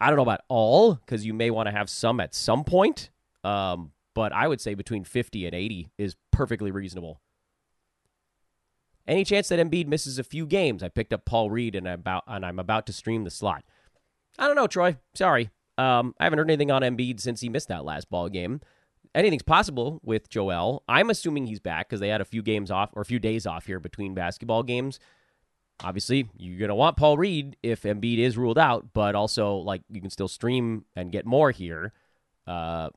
[0.00, 3.10] I don't know about all because you may want to have some at some point.
[3.42, 7.20] Um, but I would say between 50 and 80 is perfectly reasonable.
[9.08, 10.82] Any chance that Embiid misses a few games?
[10.82, 13.64] I picked up Paul Reed and I'm about and I'm about to stream the slot.
[14.38, 14.98] I don't know, Troy.
[15.14, 15.50] Sorry.
[15.76, 18.60] Um, I haven't heard anything on Embiid since he missed that last ball game
[19.14, 20.82] anything's possible with Joel.
[20.88, 23.46] I'm assuming he's back because they had a few games off or a few days
[23.46, 24.98] off here between basketball games.
[25.82, 30.00] Obviously, you're to want Paul Reed if Embiid is ruled out, but also like you
[30.00, 31.92] can still stream and get more here
[32.46, 32.90] uh,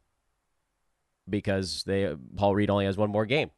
[1.30, 3.52] because they Paul Reed only has one more game.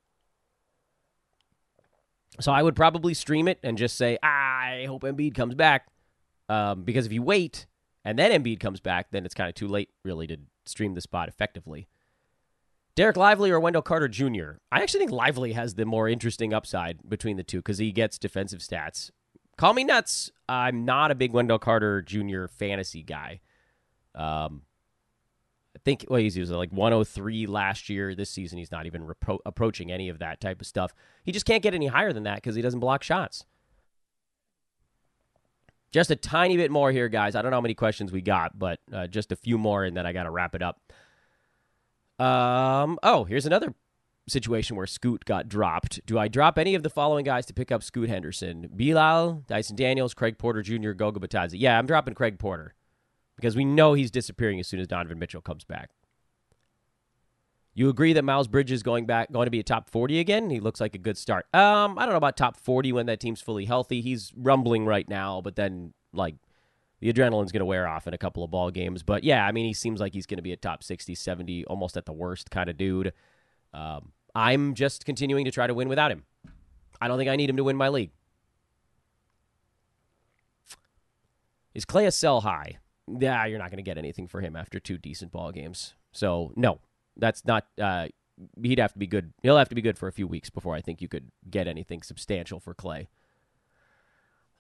[2.40, 5.88] So I would probably stream it and just say, I hope Embiid comes back.
[6.50, 7.68] Um, because if you wait
[8.04, 11.02] and then Embiid comes back, then it's kind of too late, really, to stream the
[11.02, 11.88] spot effectively.
[12.96, 14.58] Dereck Lively or Wendell Carter Jr.
[14.72, 18.20] I actually think Lively has the more interesting upside between the two because he gets
[18.20, 19.10] defensive stats.
[19.58, 20.32] Call me nuts.
[20.48, 22.46] I'm not a big Wendell Carter Jr.
[22.48, 23.42] fantasy guy.
[24.14, 24.64] Um,
[25.76, 28.14] I think well, he was like 103 last year.
[28.14, 30.94] This season, he's not even repro- approaching any of that type of stuff.
[31.24, 33.46] He just can't get any higher than that because he doesn't block shots.
[35.92, 37.36] Just a tiny bit more here, guys.
[37.36, 39.96] I don't know how many questions we got, but uh, just a few more, and
[39.96, 40.80] then I got to wrap it up.
[42.20, 43.00] Um.
[43.02, 43.74] Oh, here's another
[44.28, 46.06] situation where Scoot got dropped.
[46.06, 48.70] Do I drop any of the following guys to pick up Scoot Henderson?
[48.76, 51.56] Bilal, Dyson Daniels, Craig Porter Jr., Goga Bitadze.
[51.56, 52.76] Yeah, I'm dropping Craig Porter
[53.44, 55.90] because we know he's disappearing as soon as Donovan Mitchell comes back.
[57.74, 60.50] You agree that Miles Bridges going back going to be a top 40 again?
[60.50, 61.46] He looks like a good start.
[61.54, 64.00] Um, I don't know about top 40 when that team's fully healthy.
[64.00, 66.36] He's rumbling right now, but then like
[67.02, 69.04] the adrenaline's going to wear off in a couple of ball games.
[69.04, 71.66] But yeah, I mean, he seems like he's going to be a top 60, 70,
[71.66, 73.12] almost at the worst kind of dude.
[73.74, 76.24] Um, I'm just continuing to try to win without him.
[77.02, 78.12] I don't think I need him to win my league.
[81.74, 82.78] Is Klay a sell high?
[83.08, 85.94] Yeah, you're not going to get anything for him after two decent ball games.
[86.12, 86.80] So no,
[87.18, 87.68] that's not.
[87.80, 88.08] Uh,
[88.62, 89.34] he'd have to be good.
[89.42, 91.68] He'll have to be good for a few weeks before I think you could get
[91.68, 93.08] anything substantial for Klay.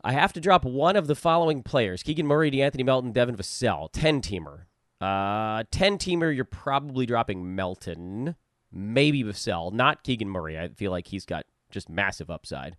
[0.04, 3.90] I have to drop one of the following players: Keegan Murray, De'Anthony Melton, Devin Vassell,
[3.94, 4.66] ten teamer.
[5.00, 6.36] Uh, ten teamer.
[6.36, 8.36] You're probably dropping Melton,
[8.72, 10.60] maybe Vassell, not Keegan Murray.
[10.60, 12.76] I feel like he's got just massive upside.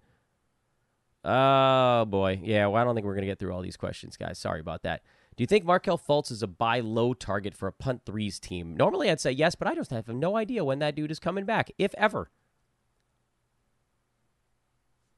[1.24, 2.66] Oh boy, yeah.
[2.66, 4.38] Well, I don't think we're gonna get through all these questions, guys.
[4.38, 5.02] Sorry about that.
[5.37, 8.76] Do you think Markelle Fultz is a buy low target for a punt threes team?
[8.76, 11.45] Normally I'd say yes, but I just have no idea when that dude is coming
[11.45, 12.30] back, if ever.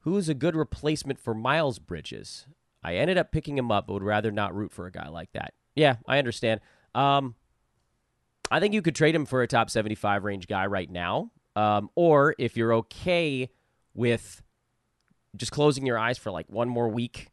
[0.00, 2.46] Who is a good replacement for Miles Bridges?
[2.82, 5.32] I ended up picking him up, but would rather not root for a guy like
[5.32, 5.52] that.
[5.74, 6.60] Yeah, I understand.
[6.94, 7.34] Um,
[8.50, 11.32] I think you could trade him for a top 75 range guy right now.
[11.56, 13.50] Um, or if you're okay
[13.94, 14.42] with
[15.36, 17.28] just closing your eyes for like one more week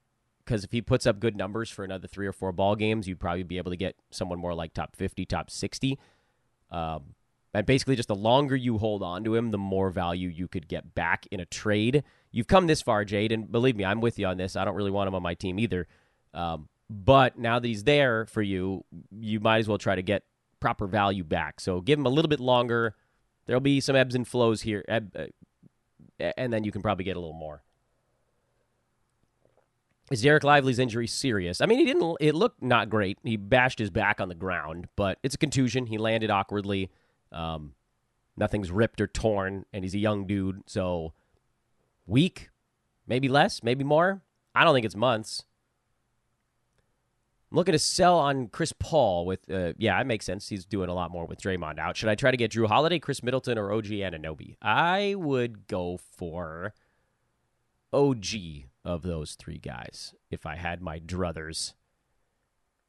[0.45, 3.19] because if he puts up good numbers for another three or four ball games, you'd
[3.19, 5.97] probably be able to get someone more like top 50, top 60.
[6.71, 7.15] Um,
[7.53, 10.67] and basically, just the longer you hold on to him, the more value you could
[10.67, 12.03] get back in a trade.
[12.31, 14.55] You've come this far, Jade, and believe me, I'm with you on this.
[14.55, 15.87] I don't really want him on my team either.
[16.33, 20.23] Um, but now that he's there for you, you might as well try to get
[20.59, 21.59] proper value back.
[21.59, 22.95] So give him a little bit longer.
[23.45, 25.01] There'll be some ebbs and flows here, uh,
[26.19, 27.61] and then you can probably get a little more.
[30.13, 31.59] Is Dereck Lively's injury serious?
[31.59, 32.17] I mean, he didn't.
[32.19, 33.17] It looked not great.
[33.23, 35.87] He bashed his back on the ground, but it's a contusion.
[35.87, 36.91] He landed awkwardly.
[37.31, 37.73] Um,
[38.37, 40.61] nothing's ripped or torn, and he's a young dude.
[40.67, 41.13] So
[42.05, 42.51] week,
[43.07, 44.21] maybe less, maybe more.
[44.53, 45.45] I don't think it's months.
[47.51, 50.47] I'm looking to sell on Chris Paul with, uh, yeah, it makes sense.
[50.47, 51.97] He's doing a lot more with Draymond out.
[51.97, 54.57] Should I try to get Jrue Holiday, Khris Middleton, or OG Anunoby?
[54.61, 56.75] I would go for
[57.91, 58.27] OG
[58.85, 61.73] of those three guys if I had my druthers.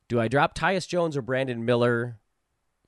[0.09, 2.18] Do I drop Tyus Jones or Brandon Miller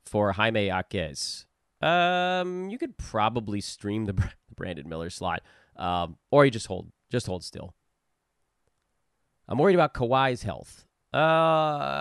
[0.05, 1.47] for Jaime Jaquez?
[1.81, 5.43] Um, you could probably stream the Brandon Miller slot,
[5.77, 7.75] um, or you just hold just hold still.
[9.49, 10.85] I'm worried about Kawhi's health.
[11.15, 11.19] Uh,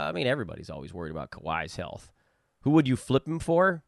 [0.08, 2.12] I mean, everybody's always worried about Kawhi's health.
[2.62, 3.84] Who would you flip him for?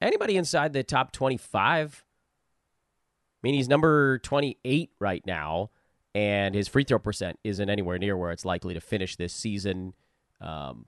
[0.00, 2.04] Anybody inside the top 25?
[2.04, 5.70] I mean, he's number 28 right now
[6.18, 9.94] and his free throw percent isn't anywhere near where it's likely to finish this season.
[10.40, 10.86] Um,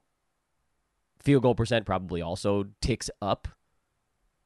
[1.20, 3.46] field goal percent probably also ticks up.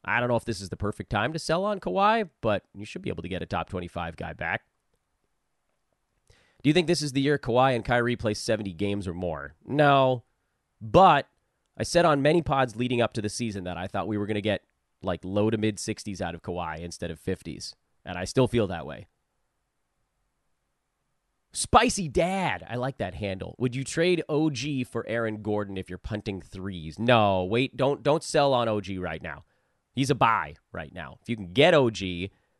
[0.03, 2.85] I don't know if this is the perfect time to sell on Kawhi, but you
[2.85, 4.61] should be able to get a top 25 guy back.
[6.61, 9.55] Do you think this is the year Kawhi and Kyrie play 70 games or more?
[9.65, 10.21] No.
[10.79, 11.27] But
[11.75, 14.27] I said on many pods leading up to the season that I thought we were
[14.27, 14.61] going to get
[15.01, 17.73] like low to mid 60s out of Kawhi instead of 50s.
[18.05, 19.07] And I still feel that way.
[21.55, 22.65] Spicy Dad.
[22.69, 23.55] I like that handle.
[23.57, 26.99] Would you trade OG for Aaron Gordon if you're punting threes?
[26.99, 29.45] No, wait, don't don't sell on OG right now.
[29.93, 31.17] He's a buy right now.
[31.21, 31.99] If you can get OG,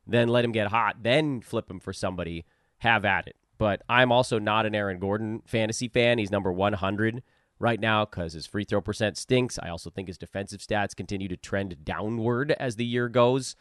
[0.07, 2.45] then let him get hot, then flip him for somebody.
[2.79, 3.35] Have at it.
[3.57, 6.17] But I'm also not an Aaron Gordon fantasy fan.
[6.17, 7.23] He's number 100
[7.59, 9.59] right now because his free throw percent stinks.
[9.61, 13.55] I also think his defensive stats continue to trend downward as the year goes.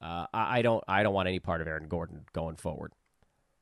[0.00, 2.92] Uh, I, I don't I don't want any part of Aaron Gordon going forward.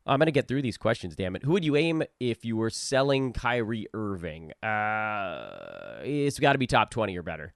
[0.06, 1.42] I'm going to get through these questions, damn it.
[1.44, 4.52] Who would you aim if you were selling Kyrie Irving?
[4.62, 7.52] Uh, it's got to be top 20 or better.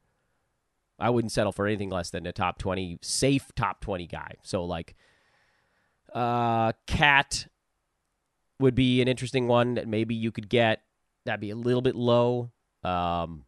[0.99, 4.35] I wouldn't settle for anything less than a top 20, safe top 20 guy.
[4.43, 4.95] So, like,
[6.15, 7.49] uh, KAT
[8.61, 10.83] would be an interesting one that maybe you could get.
[11.25, 12.53] That'd be a little bit low.
[12.85, 13.47] Um,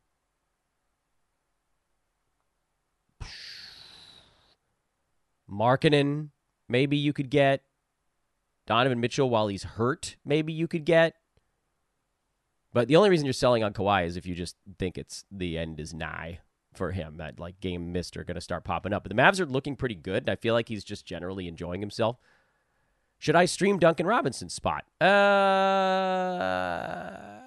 [5.50, 6.30] Markkanen,
[6.68, 7.62] maybe you could get.
[8.66, 11.14] Donovan Mitchell, while he's hurt, maybe you could get.
[12.72, 15.56] But the only reason you're selling on Kawhi is if you just think it's the
[15.56, 16.40] end is nigh
[16.76, 17.16] for him.
[17.16, 19.02] That like game missed are going to start popping up.
[19.02, 20.24] But the Mavs are looking pretty good.
[20.24, 22.18] And I feel like he's just generally enjoying himself.
[23.18, 24.84] Should I stream Duncan Robinson's spot?
[25.00, 27.40] Uh, I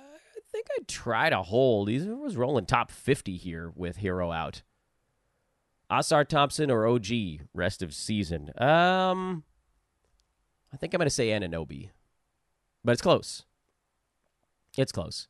[0.51, 1.89] think I'd try to hold.
[1.89, 4.63] He was rolling top 50 here with Herro out.
[5.91, 7.05] Ausar Thompson or OG
[7.53, 8.49] rest of season?
[8.57, 9.43] Um,
[10.73, 11.89] I think I'm going to say Anunoby,
[12.83, 13.45] but it's close.
[14.77, 15.27] It's close.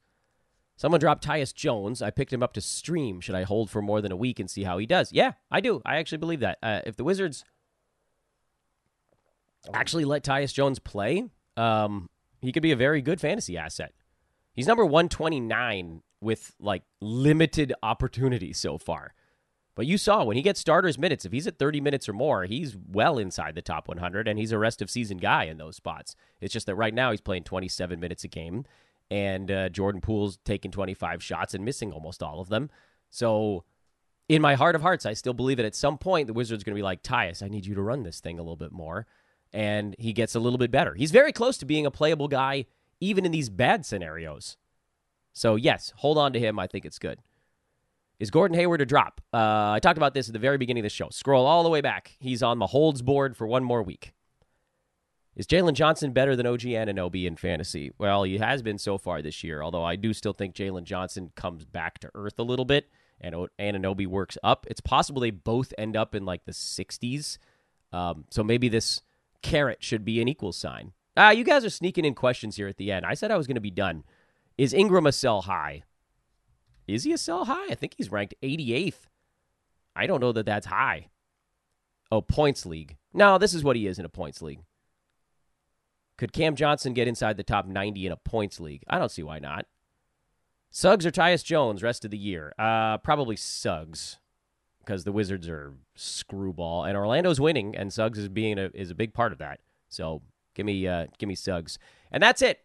[0.76, 2.02] Someone dropped Tyus Jones.
[2.02, 3.20] I picked him up to stream.
[3.20, 5.12] Should I hold for more than a week and see how he does?
[5.12, 5.82] Yeah, I do.
[5.86, 6.58] I actually believe that.
[6.64, 7.44] Uh, if the Wizards
[9.74, 11.26] actually let Tyus Jones play,
[11.58, 12.10] um,
[12.42, 13.94] he could be a very good fantasy asset.
[14.54, 19.14] He's number 129 with like limited opportunity so far.
[19.80, 22.44] But you saw when he gets starters minutes, if he's at 30 minutes or more,
[22.44, 25.78] he's well inside the top 100, and he's a rest of season guy in those
[25.78, 26.18] spots.
[26.42, 28.66] It's just that right now he's playing 27 minutes a game,
[29.10, 32.70] and uh, Jordan Poole's taking 25 shots and missing almost all of them.
[33.10, 33.64] So,
[34.28, 36.76] in my heart of hearts, I still believe that at some point the Wizards going
[36.76, 39.08] to be like, Tyus, I need you to run this thing a little bit more.
[39.54, 40.94] And he gets a little bit better.
[40.94, 42.66] He's very close to being a playable guy,
[43.00, 44.58] even in these bad scenarios.
[45.32, 46.60] So, yes, hold on to him.
[46.60, 47.20] I think it's good.
[48.20, 49.22] Is Gordon Hayward a drop?
[49.34, 51.10] Uh, I talked about this at the very beginning of the show.
[51.10, 52.18] Scroll all the way back.
[52.20, 54.14] He's on the holds board for one more week.
[55.36, 57.92] Is Jalen Johnson better than OG Anunoby in fantasy?
[57.98, 61.32] Well, he has been so far this year, although I do still think Jalen Johnson
[61.36, 62.90] comes back to earth a little bit
[63.22, 64.66] and Anunoby works up.
[64.70, 67.38] It's possible they both end up in like the 60s.
[67.94, 69.02] Um, so maybe this
[69.42, 70.92] carrot should be an equal sign.
[71.16, 73.06] Ah, you guys are sneaking in questions here at the end.
[73.06, 74.04] I said I was going to be done.
[74.58, 75.84] Is Ingram a sell high?
[76.94, 77.68] Is he a sell high?
[77.70, 79.08] I think he's ranked 88th.
[79.96, 81.08] I don't know that that's high.
[82.12, 82.98] Oh, points league.
[83.14, 84.62] No, this is what he is in a points league.
[86.18, 88.84] Could Cam Johnson get inside the top 90 in a points league?
[88.90, 89.66] I don't see why not.
[90.70, 92.54] Suggs or Tyus Jones rest of the year?
[92.60, 94.20] Uh, probably Suggs
[94.80, 98.96] because the Wizards are screwball and Orlando's winning and Suggs is being a, is a
[98.96, 99.60] big part of that.
[99.88, 100.22] So
[100.56, 101.80] give me uh, give me Suggs.
[102.12, 102.60] And that's it.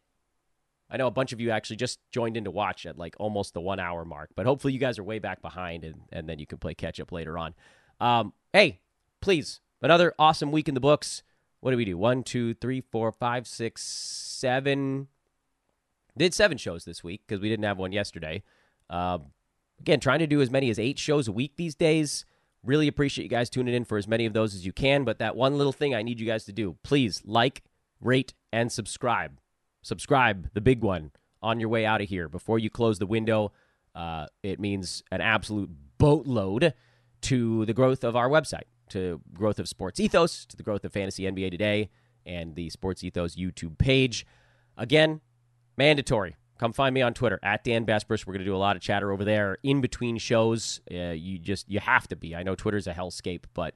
[0.90, 3.54] I know a bunch of you actually just joined in to watch at like almost
[3.54, 6.38] the one hour mark, but hopefully you guys are way back behind and, and then
[6.38, 7.54] you can play catch up later on.
[8.00, 8.80] Um, hey,
[9.20, 11.22] please, another awesome week in the books.
[11.60, 11.96] What do we do?
[11.96, 15.08] One, two, three, four, five, six, seven.
[16.16, 18.42] Did seven shows this week because we didn't have one yesterday.
[18.90, 19.32] Um,
[19.80, 22.26] again, trying to do as many as eight shows a week these days.
[22.62, 25.04] Really appreciate you guys tuning in for as many of those as you can.
[25.04, 27.62] But that one little thing I need you guys to do please like,
[28.00, 29.40] rate, and subscribe
[29.84, 31.12] subscribe, the big one,
[31.42, 33.52] on your way out of here before you close the window.
[33.94, 36.74] Uh, it means an absolute boatload
[37.20, 40.92] to the growth of our website, to growth of Sports Ethos, to the growth of
[40.92, 41.90] Fantasy NBA Today,
[42.26, 44.26] and the Sports Ethos YouTube page.
[44.76, 45.20] Again,
[45.76, 46.36] mandatory.
[46.58, 48.26] Come find me on Twitter at Dan Besbris.
[48.26, 50.80] We're going to do a lot of chatter over there in between shows.
[50.90, 52.34] Uh, you just you have to be.
[52.34, 53.74] I know Twitter's a hellscape, but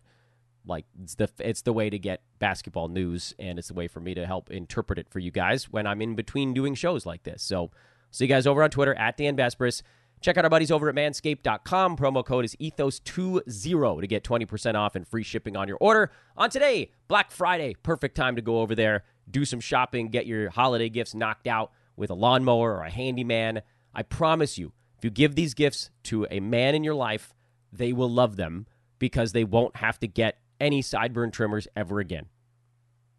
[0.67, 4.01] like it's the it's the way to get basketball news and it's the way for
[4.01, 7.23] me to help interpret it for you guys when I'm in between doing shows like
[7.23, 7.43] this.
[7.43, 7.71] So
[8.11, 9.83] see you guys over on Twitter at Dan Besbris.
[10.21, 11.97] Check out our buddies over at manscaped.com.
[11.97, 16.11] Promo code is ethos20 to get 20% off and free shipping on your order.
[16.37, 20.51] On today, Black Friday, perfect time to go over there, do some shopping, get your
[20.51, 23.63] holiday gifts knocked out with a lawnmower or a handyman.
[23.95, 27.33] I promise you, if you give these gifts to a man in your life,
[27.73, 28.67] they will love them
[28.99, 32.27] because they won't have to get any sideburn trimmers ever again.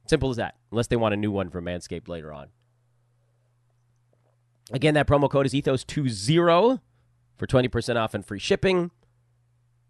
[0.07, 2.47] Simple as that, unless they want a new one from Manscaped later on.
[4.71, 6.79] Again, that promo code is ethos20
[7.37, 8.91] for 20% off and free shipping.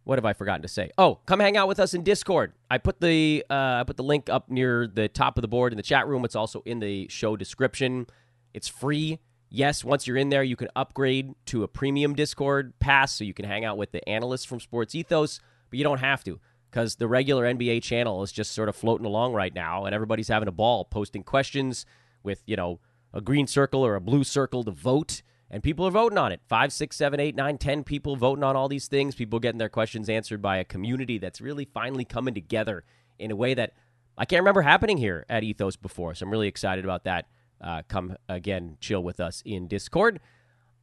[0.03, 0.89] What have I forgotten to say?
[0.97, 2.53] Oh, come hang out with us in Discord.
[2.71, 5.71] I put the uh, I put the link up near the top of the board
[5.71, 6.25] in the chat room.
[6.25, 8.07] It's also in the show description.
[8.53, 9.19] It's free.
[9.49, 13.33] Yes, once you're in there, you can upgrade to a premium Discord pass so you
[13.33, 15.39] can hang out with the analysts from Sports Ethos,
[15.69, 16.39] but you don't have to
[16.69, 20.27] because the regular NBA channel is just sort of floating along right now, and everybody's
[20.27, 21.85] having a ball posting questions
[22.23, 22.79] with, you know,
[23.13, 26.41] a green circle or a blue circle to vote, and people are voting on it.
[26.47, 29.15] Five, six, seven, eight, nine, ten people voting on all these things.
[29.15, 32.83] People getting their questions answered by a community that's really finally coming together
[33.17, 33.73] in a way that
[34.17, 36.13] I can't remember happening here at Ethos before.
[36.13, 37.25] So I'm really excited about that.
[37.61, 40.19] Uh, come again, chill with us in Discord.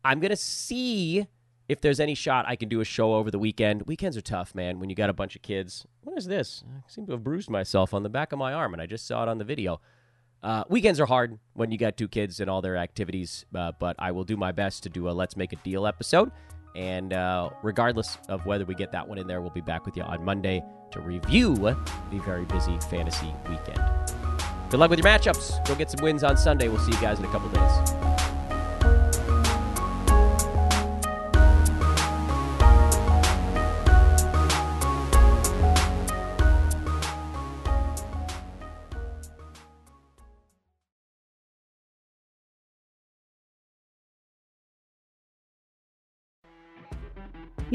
[0.05, 1.27] I'm gonna see
[1.69, 3.83] if there's any shot I can do a show over the weekend.
[3.83, 5.87] Weekends are tough, man, when you got a bunch of kids.
[6.03, 6.65] What is this?
[6.67, 9.07] I seem to have bruised myself on the back of my arm, and I just
[9.07, 9.81] saw it on the video.
[10.43, 13.97] Uh, weekends are hard when you got two kids and all their activities, uh, but
[13.99, 16.31] I will do my best to do a Let's Make a Deal episode.
[16.77, 19.97] And uh, regardless of whether we get that one in there, we'll be back with
[19.97, 20.63] you on Monday
[20.93, 23.81] to review the very busy fantasy weekend.
[24.71, 25.67] Good luck with your matchups.
[25.67, 26.69] Go get some wins on Sunday.
[26.69, 28.46] We'll see you guys in a couple days.